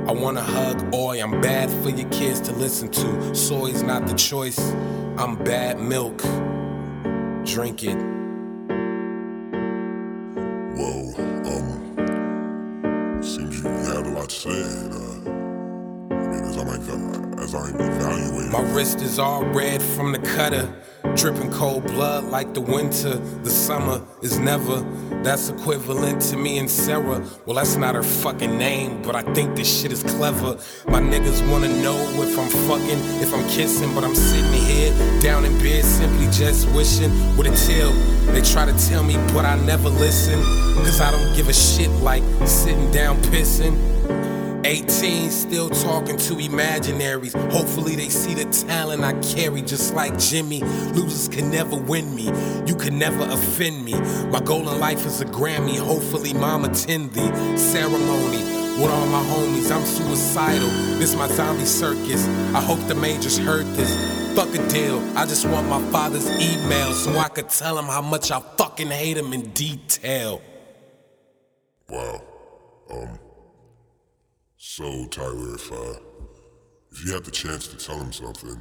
[0.08, 1.22] I wanna hug Oi.
[1.22, 3.34] I'm bad for your kids to listen to.
[3.34, 4.58] Soy's not the choice.
[5.16, 6.18] I'm bad milk.
[7.44, 8.17] Drink it.
[17.54, 18.52] Evaluating.
[18.52, 20.70] My wrist is all red from the cutter.
[21.16, 23.16] Dripping cold blood like the winter.
[23.16, 24.82] The summer is never.
[25.22, 27.26] That's equivalent to me and Sarah.
[27.46, 30.58] Well, that's not her fucking name, but I think this shit is clever.
[30.88, 34.92] My niggas wanna know if I'm fucking, if I'm kissing, but I'm sitting here
[35.22, 37.92] down in bed simply just wishing with a tail.
[38.32, 40.38] They try to tell me, but I never listen.
[40.84, 43.97] Cause I don't give a shit like sitting down pissing.
[44.64, 47.34] 18, still talking to imaginaries.
[47.52, 50.60] Hopefully, they see the talent I carry, just like Jimmy.
[50.92, 52.30] Losers can never win me,
[52.66, 53.94] you can never offend me.
[54.30, 55.78] My goal in life is a Grammy.
[55.78, 58.42] Hopefully, mom attend the ceremony.
[58.80, 60.68] With all my homies, I'm suicidal.
[60.98, 62.28] This my zombie circus.
[62.54, 63.92] I hope the majors heard this.
[64.36, 65.00] Fuck a deal.
[65.16, 68.86] I just want my father's email so I could tell him how much I fucking
[68.86, 70.40] hate him in detail.
[71.88, 72.22] Wow.
[72.88, 73.18] Um.
[74.60, 75.94] So, Tyler, if uh,
[76.90, 78.60] if you had the chance to tell him something,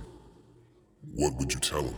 [1.16, 1.96] what would you tell him?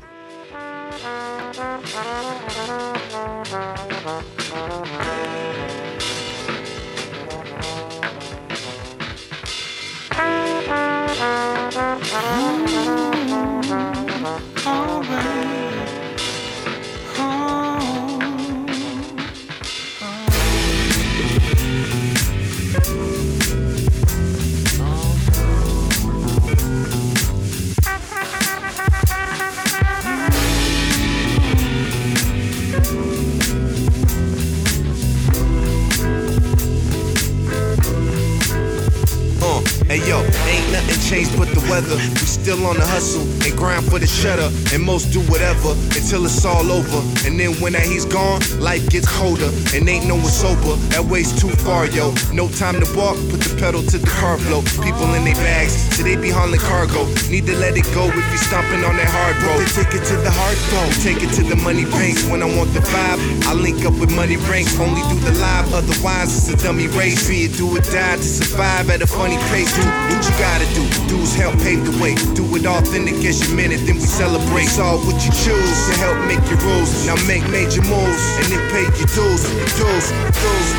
[39.89, 41.97] Hey yo, ain't nothing changed but the weather.
[41.97, 44.47] We still on the hustle and grind for the shutter.
[44.73, 47.01] And most do whatever until it's all over.
[47.25, 49.49] And then when that he's gone, life gets colder.
[49.73, 50.77] And ain't no one sober.
[50.93, 52.13] That way's too far, yo.
[52.31, 54.61] No time to walk, put the pedal to the car blow.
[54.85, 57.09] People in their bags, so they be hauling cargo.
[57.33, 59.65] Need to let it go if you stomping on that hard road.
[59.73, 60.93] Take it to the hard road.
[61.01, 62.29] Take it to the money banks.
[62.29, 63.19] When I want the vibe,
[63.49, 64.77] I link up with money ranks.
[64.79, 67.27] Only do the live, otherwise it's a dummy race.
[67.27, 69.78] Be it do or die to survive at a funny pace.
[69.79, 70.83] Do what you gotta do.
[71.07, 72.15] Dudes help pave the way.
[72.35, 74.67] Do it authentic as you meant it, then we celebrate.
[74.67, 77.05] It's all what you choose to help make your rules.
[77.05, 79.41] Now make major moves and then pay your dues.
[79.77, 80.07] Dues,
[80.41, 80.69] dues.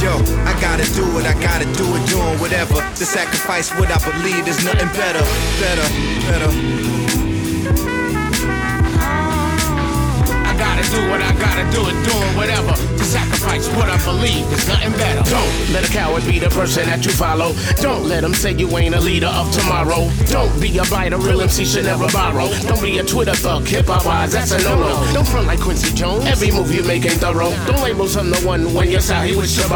[0.00, 0.16] Yo,
[0.48, 2.76] I gotta do it, I gotta do it, doing whatever.
[2.76, 5.24] To sacrifice what I believe is nothing better,
[5.60, 5.86] better,
[6.30, 6.79] better.
[10.90, 14.48] Do what I gotta do it, doing whatever to sacrifice what I believe.
[14.50, 15.22] There's nothing better.
[15.30, 17.54] Don't let a coward be the person that you follow.
[17.80, 20.10] Don't let them say you ain't a leader of tomorrow.
[20.26, 22.48] Don't be a biter, real MC should never borrow.
[22.66, 25.12] Don't be a Twitter thug, hip hop wise, that's a no no.
[25.14, 26.26] Don't front like Quincy Jones.
[26.26, 27.54] Every move you make ain't thorough.
[27.66, 29.70] Don't label some the one when you're sorry, he wish to.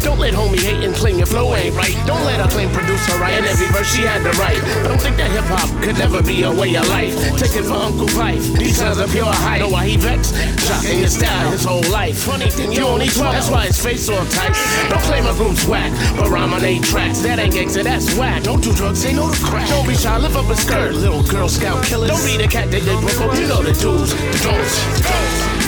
[0.00, 1.94] Don't let homie hate and claim your flow ain't right.
[2.06, 3.34] Don't let her claim producer right.
[3.34, 4.60] And every verse she had to write.
[4.88, 7.14] Don't think that hip hop could never be a way of life.
[7.38, 8.42] Take it for Uncle Fife.
[8.54, 9.60] These sons are pure hype.
[9.60, 10.34] Know why he vexed?
[10.58, 12.18] Shocking your style his whole life.
[12.18, 13.32] Funny thing, you only 12.
[13.32, 14.54] That's why his face all tight.
[14.88, 17.20] Don't claim a group's whack, but rhyme on eight tracks.
[17.20, 18.42] That ain't gangsta, that's whack.
[18.42, 19.68] Don't do drugs, say no to crack.
[19.68, 20.94] Don't be shy, lift up a skirt.
[20.94, 22.10] Little Girl Scout killers.
[22.10, 23.38] Don't be the cat that they broke up.
[23.38, 25.64] You know the dudes, the don'ts, the don'ts.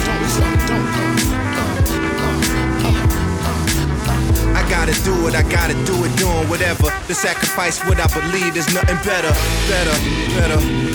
[4.55, 6.91] I gotta do it, I gotta do it, doing whatever.
[7.09, 9.33] To sacrifice what I believe, there's nothing better,
[9.69, 9.95] better,
[10.39, 10.86] better.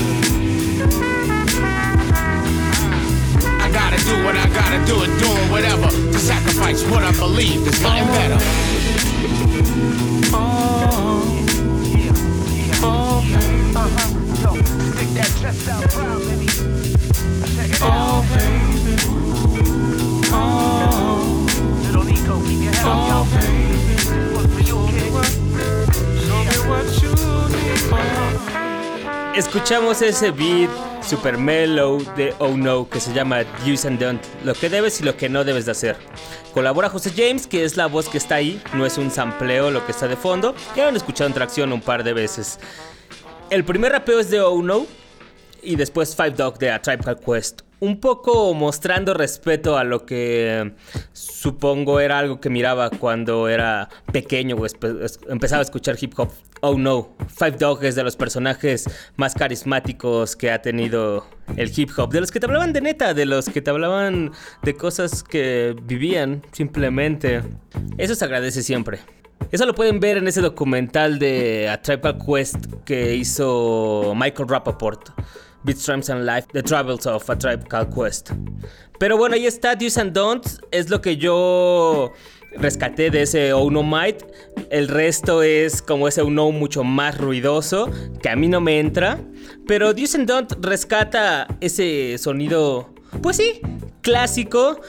[4.11, 7.63] Do what I gotta do it, doing whatever to sacrifice what I believe.
[7.63, 8.37] There's nothing better.
[10.33, 11.21] Oh,
[12.93, 13.21] oh,
[16.27, 16.47] baby.
[17.83, 18.91] Oh, baby.
[20.33, 20.79] Oh,
[23.09, 23.25] yo.
[23.39, 23.71] baby.
[24.91, 25.11] Need.
[29.35, 30.69] Escuchamos ese beat
[31.01, 35.03] super mellow de Oh No que se llama Use and Don't, lo que debes y
[35.03, 35.97] lo que no debes de hacer.
[36.53, 39.85] Colabora José James, que es la voz que está ahí, no es un sampleo lo
[39.85, 40.55] que está de fondo.
[40.75, 42.59] Ya han escuchado en tracción un par de veces.
[43.49, 44.85] El primer rapeo es de Oh No
[45.61, 47.61] y después Five Dog de A Tribe Called Quest.
[47.81, 50.73] Un poco mostrando respeto a lo que
[51.13, 54.67] supongo era algo que miraba cuando era pequeño o
[55.27, 56.29] empezaba a escuchar hip hop.
[56.61, 61.25] Oh no, Five Dog es de los personajes más carismáticos que ha tenido
[61.57, 62.11] el hip hop.
[62.11, 65.75] De los que te hablaban de neta, de los que te hablaban de cosas que
[65.81, 67.41] vivían simplemente.
[67.97, 68.99] Eso se agradece siempre.
[69.51, 75.09] Eso lo pueden ver en ese documental de A Tribe Quest que hizo Michael Rappaport.
[75.63, 78.31] Beats, Rhymes and Life, The Travels of a Tribe Called Quest.
[78.99, 80.59] Pero bueno, ahí está, Do's and Don'ts.
[80.71, 82.11] Es lo que yo
[82.57, 84.23] rescaté de ese Oh No Might.
[84.69, 87.89] El resto es como ese Oh No mucho más ruidoso,
[88.21, 89.19] que a mí no me entra.
[89.67, 93.61] Pero Do's and Don'ts rescata ese sonido, pues sí,
[94.01, 94.81] clásico.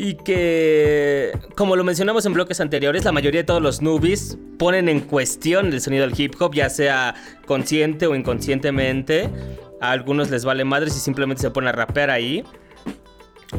[0.00, 4.88] Y que, como lo mencionamos en bloques anteriores, la mayoría de todos los newbies ponen
[4.88, 7.16] en cuestión el sonido del hip hop, ya sea
[7.46, 9.28] consciente o inconscientemente.
[9.80, 12.44] A algunos les vale madres y simplemente se ponen a rapear ahí.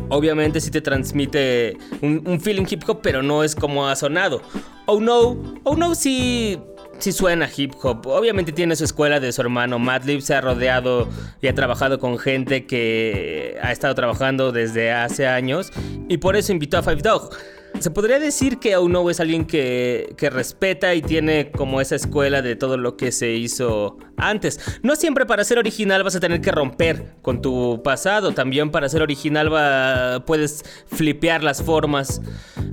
[0.09, 4.41] Obviamente sí te transmite un, un feeling hip hop, pero no es como ha sonado.
[4.85, 6.59] Oh no, oh no sí,
[6.99, 8.05] sí suena hip hop.
[8.07, 11.07] Obviamente tiene su escuela de su hermano Madlib, se ha rodeado
[11.41, 15.71] y ha trabajado con gente que ha estado trabajando desde hace años
[16.07, 17.31] y por eso invitó a Five Dog.
[17.79, 22.41] Se podría decir que Oh No es alguien que, respeta y tiene como esa escuela
[22.41, 24.59] de todo lo que se hizo antes.
[24.83, 28.33] No siempre para ser original vas a tener que romper con tu pasado.
[28.33, 32.21] También para ser original puedes flipear las formas.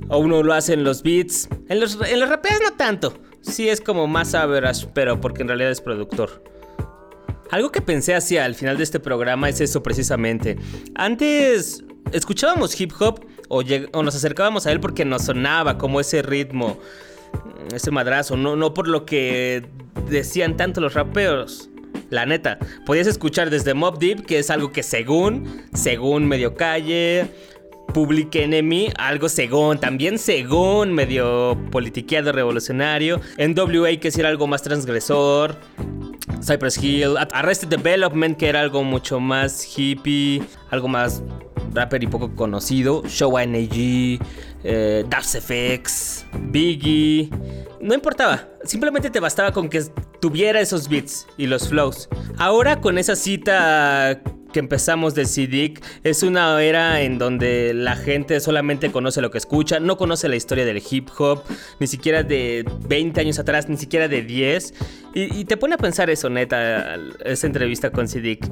[0.09, 1.47] O uno lo hace en los beats.
[1.69, 3.13] En los, en los rapeos no tanto.
[3.41, 6.43] Sí es como más average, pero porque en realidad es productor.
[7.49, 10.57] Algo que pensé hacia el final de este programa es eso precisamente.
[10.95, 13.63] Antes escuchábamos hip hop o,
[14.03, 16.77] nos acercábamos a él porque nos sonaba como ese ritmo,
[17.73, 19.65] ese madrazo, no, no por lo que
[20.09, 21.69] decían tanto los raperos.
[22.09, 27.27] La neta, podías escuchar desde Mob Deep, que es algo que según, según medio calle,
[27.93, 34.61] Public Enemy, algo según, también según medio politiqueado revolucionario, NWA que sí era algo más
[34.61, 35.55] transgresor,
[36.41, 41.23] Cypress Hill, Arrested Development que era algo mucho más hippie, algo más
[41.77, 44.19] rapper y poco conocido, Show NAG,
[44.63, 47.29] eh, FX, Biggie,
[47.79, 49.83] no importaba, simplemente te bastaba con que
[50.19, 52.09] tuviera esos beats y los flows.
[52.37, 54.19] Ahora con esa cita
[54.51, 59.37] que empezamos de Sidic es una era en donde la gente solamente conoce lo que
[59.37, 61.43] escucha, no conoce la historia del hip hop,
[61.79, 64.73] ni siquiera de 20 años atrás, ni siquiera de 10.
[65.13, 68.47] Y, y te pone a pensar eso, neta, esa entrevista con Sidic.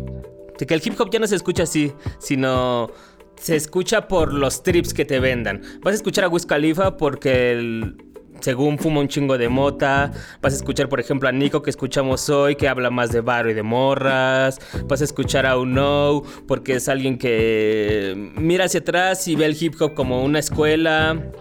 [0.57, 2.91] De que el hip hop ya no se escucha así, sino
[3.39, 5.61] se escucha por los trips que te vendan.
[5.81, 7.95] Vas a escuchar a Wiz Khalifa porque
[8.39, 10.11] según fuma un chingo de mota.
[10.41, 13.49] Vas a escuchar, por ejemplo, a Nico que escuchamos hoy, que habla más de barro
[13.49, 14.59] y de morras.
[14.87, 19.57] Vas a escuchar a Uno porque es alguien que mira hacia atrás y ve el
[19.59, 21.31] hip hop como una escuela.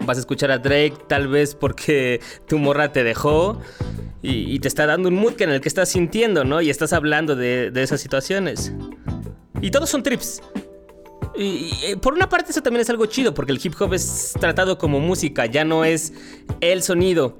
[0.00, 3.60] Vas a escuchar a Drake tal vez porque tu morra te dejó.
[4.22, 6.60] Y, te está dando un mood en el que estás sintiendo, ¿no?
[6.60, 8.72] Y estás hablando de, de esas situaciones.
[9.60, 10.42] Y todos son trips.
[11.36, 14.34] Y, eh, por una parte eso también es algo chido, porque el hip hop es
[14.38, 16.12] tratado como música, ya no es
[16.60, 17.38] el sonido.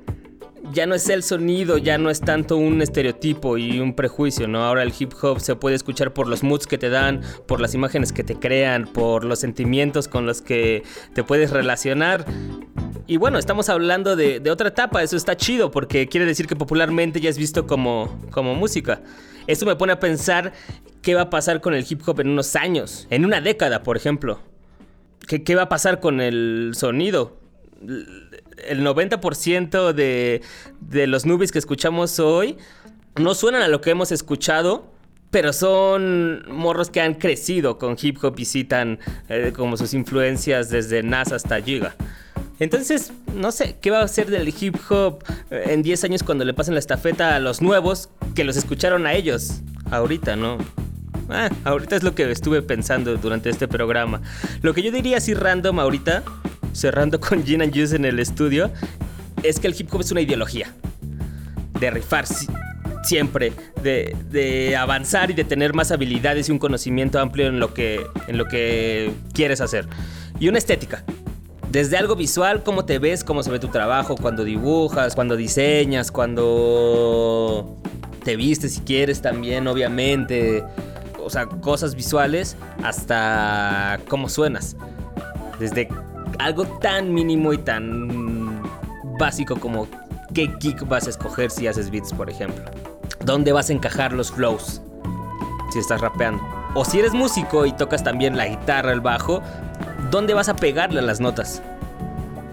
[0.72, 4.64] Ya no es el sonido, ya no es tanto un estereotipo y un prejuicio, ¿no?
[4.64, 7.74] Ahora el hip hop se puede escuchar por los moods que te dan, por las
[7.74, 10.82] imágenes que te crean, por los sentimientos con los que
[11.14, 12.24] te puedes relacionar.
[13.06, 16.56] Y bueno, estamos hablando de, de otra etapa, eso está chido, porque quiere decir que
[16.56, 19.02] popularmente ya es visto como, como música.
[19.46, 20.52] Esto me pone a pensar
[21.06, 23.96] qué va a pasar con el hip hop en unos años, en una década, por
[23.96, 24.40] ejemplo.
[25.28, 27.36] ¿Qué, va a pasar con el sonido?
[27.80, 30.42] El 90% de,
[30.80, 32.56] de los nubes que escuchamos hoy
[33.14, 34.90] no suenan a lo que hemos escuchado,
[35.30, 38.98] pero son morros que han crecido con hip hop y citan
[39.28, 41.94] eh, como sus influencias desde Nas hasta Giga.
[42.58, 46.44] Entonces, no sé, ¿qué va a ser del hip hop eh, en 10 años cuando
[46.44, 49.60] le pasen la estafeta a los nuevos que los escucharon a ellos?
[49.92, 50.58] Ahorita, ¿no?
[51.28, 54.20] Ah, ahorita es lo que estuve pensando durante este programa.
[54.62, 56.22] Lo que yo diría así random ahorita,
[56.72, 58.70] cerrando con Gin and Juice en el estudio,
[59.42, 60.72] es que el hip hop es una ideología.
[61.80, 62.46] De rifar si-
[63.02, 63.52] siempre,
[63.82, 68.04] de, de avanzar y de tener más habilidades y un conocimiento amplio en lo que,
[68.28, 69.86] en lo que quieres hacer.
[70.40, 71.04] Y una estética.
[71.70, 76.10] Desde algo visual, cómo te ves, cómo se ve tu trabajo, cuando dibujas, cuando diseñas,
[76.10, 77.76] cuando
[78.24, 80.64] te vistes si quieres también, obviamente.
[81.26, 84.76] O sea, cosas visuales hasta cómo suenas.
[85.58, 85.88] Desde
[86.38, 88.62] algo tan mínimo y tan
[89.18, 89.88] básico como
[90.34, 92.64] qué kick vas a escoger si haces beats, por ejemplo.
[93.24, 94.80] ¿Dónde vas a encajar los flows
[95.72, 96.40] si estás rapeando?
[96.74, 99.42] O si eres músico y tocas también la guitarra, el bajo,
[100.12, 101.60] ¿dónde vas a pegarle las notas?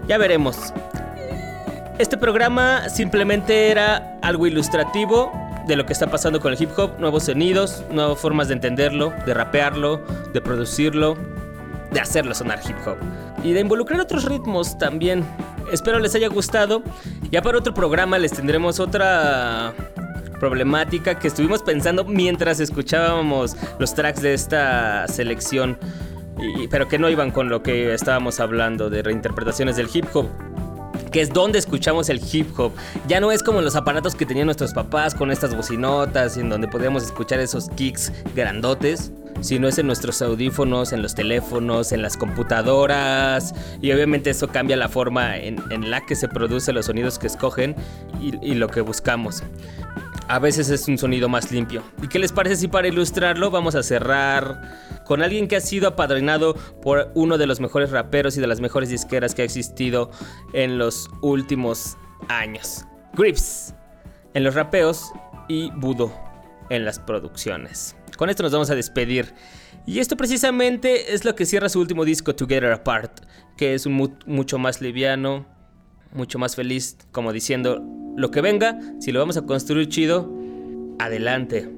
[0.08, 0.72] Ya veremos.
[2.00, 5.30] Este programa simplemente era algo ilustrativo
[5.66, 9.12] de lo que está pasando con el hip hop, nuevos sonidos, nuevas formas de entenderlo,
[9.26, 10.00] de rapearlo,
[10.32, 11.16] de producirlo,
[11.92, 12.96] de hacerlo sonar hip hop
[13.42, 15.24] y de involucrar otros ritmos también.
[15.72, 16.82] Espero les haya gustado.
[17.30, 19.74] Ya para otro programa les tendremos otra
[20.40, 25.78] problemática que estuvimos pensando mientras escuchábamos los tracks de esta selección,
[26.70, 30.28] pero que no iban con lo que estábamos hablando de reinterpretaciones del hip hop
[31.14, 32.72] que es donde escuchamos el hip hop.
[33.06, 36.66] Ya no es como los aparatos que tenían nuestros papás con estas bocinotas, en donde
[36.66, 42.16] podíamos escuchar esos kicks grandotes, sino es en nuestros audífonos, en los teléfonos, en las
[42.16, 47.28] computadoras, y obviamente eso cambia la forma en, la que se producen los sonidos que
[47.28, 47.76] escogen
[48.20, 49.44] y lo que buscamos.
[50.26, 51.82] A veces es un sonido más limpio.
[52.02, 55.86] ¿Y qué les parece si para ilustrarlo vamos a cerrar con alguien que ha sido
[55.88, 60.10] apadrinado por uno de los mejores raperos y de las mejores disqueras que ha existido
[60.54, 61.98] en los últimos
[62.28, 62.84] años?
[63.12, 63.74] Grips
[64.32, 65.12] en los rapeos
[65.46, 66.12] y Budo
[66.70, 67.94] en las producciones.
[68.16, 69.34] Con esto nos vamos a despedir.
[69.86, 73.20] Y esto precisamente es lo que cierra su último disco, Together Apart,
[73.58, 75.44] que es un mu- mucho más liviano,
[76.12, 77.82] mucho más feliz, como diciendo,
[78.16, 80.30] lo que venga, si lo vamos a construir chido,
[80.98, 81.70] adelante.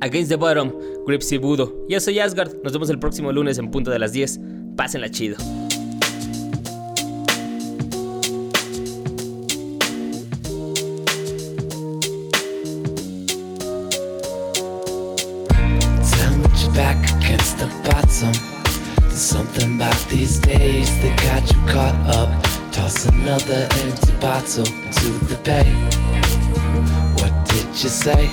[0.00, 0.72] Against the Bottom,
[1.06, 1.86] Grips y Budo.
[1.88, 4.40] Yo soy Asgard, nos vemos el próximo lunes en punto de las 10.
[4.76, 5.36] Pásenla chido.
[20.14, 20.44] These.
[23.24, 25.64] Another empty bottle to the bay.
[27.16, 28.26] What did you say?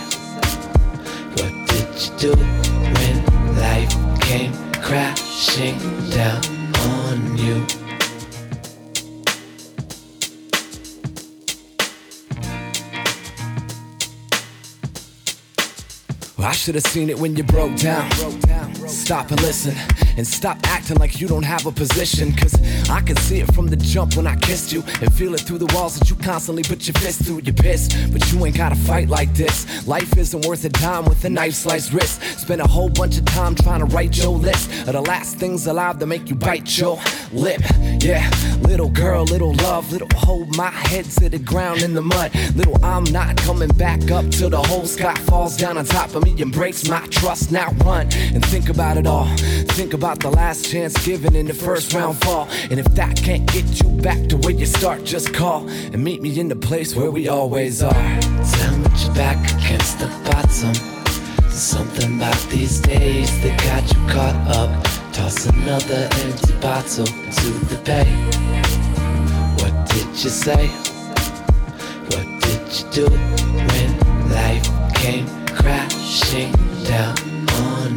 [1.37, 5.79] What did you do when life came crashing
[6.09, 6.43] down
[6.75, 7.65] on you?
[16.37, 18.11] I should have seen it when you broke down.
[18.89, 19.73] Stop and listen,
[20.17, 22.33] and stop acting like you don't have a position.
[22.33, 22.55] Cause
[22.89, 25.59] I can see it from the jump when I kissed you, and feel it through
[25.59, 27.41] the walls that you constantly put your fist through.
[27.43, 29.87] You're pissed, but you ain't gotta fight like this.
[29.87, 32.21] Life isn't worth a dime with a knife sliced wrist.
[32.39, 35.67] Spend a whole bunch of time trying to write your list of the last things
[35.67, 36.99] alive that make you bite your
[37.31, 37.61] lip.
[37.99, 38.29] Yeah,
[38.61, 42.31] little girl, little love, little hold my head to the ground in the mud.
[42.55, 46.23] Little I'm not coming back up till the whole sky falls down on top of
[46.23, 47.51] me and breaks my trust.
[47.51, 49.27] Now run and think about it all.
[49.77, 52.47] Think about the last chance given in the first round fall.
[52.69, 56.21] And if that can't get you back to where you start, just call and meet
[56.21, 58.21] me in the place where we always are.
[58.43, 60.73] Sandwich your back against the bottom.
[61.41, 65.13] There's something about these days that got you caught up.
[65.13, 68.09] Toss another empty bottle to the bay.
[69.59, 70.67] What did you say?
[72.09, 73.89] What did you do when
[74.29, 76.51] life came crashing
[76.85, 77.17] down
[77.49, 77.90] on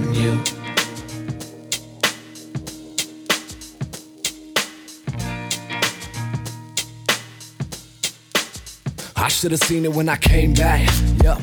[9.34, 10.88] I should've seen it when I came back.
[11.24, 11.42] Yup,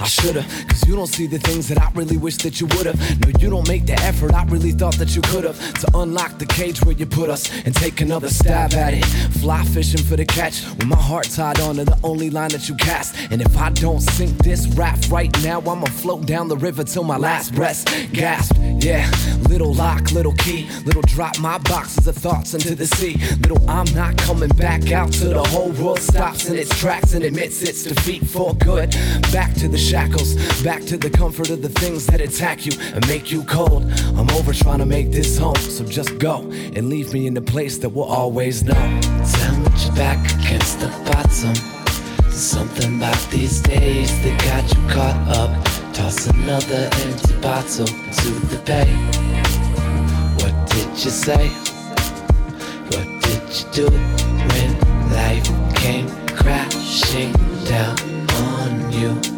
[0.00, 0.46] I should've.
[0.68, 2.98] Cause you don't see the things that I really wish that you would've.
[3.20, 5.58] No, you don't make the effort I really thought that you could've.
[5.80, 9.04] To unlock the cage where you put us and take another stab at it.
[9.40, 12.68] Fly fishing for the catch with my heart tied on to the only line that
[12.68, 13.16] you cast.
[13.30, 17.04] And if I don't sink this raft right now, I'ma float down the river till
[17.04, 18.56] my last breath gasp.
[18.80, 19.10] Yeah,
[19.48, 23.16] little lock, little key, little drop my boxes of thoughts into the sea.
[23.40, 27.24] Little I'm not coming back out till the whole world stops in its tracks and
[27.24, 28.90] admits its defeat for good.
[29.32, 33.06] Back to the shackles, back to the comfort of the things that attack you and
[33.08, 33.90] make you cold.
[34.16, 36.42] I'm over trying to make this home, so just go
[36.74, 38.74] and leave me in the place that we'll always know.
[38.74, 41.54] Tell me you're back against the bottom.
[42.30, 45.94] Something about these days that got you caught up.
[45.94, 48.92] Toss another empty bottle into the bay.
[50.36, 51.48] What did you say?
[52.90, 53.90] What did you do
[54.50, 54.70] when
[55.12, 57.32] life came crashing
[57.64, 57.98] down
[58.30, 59.37] on you?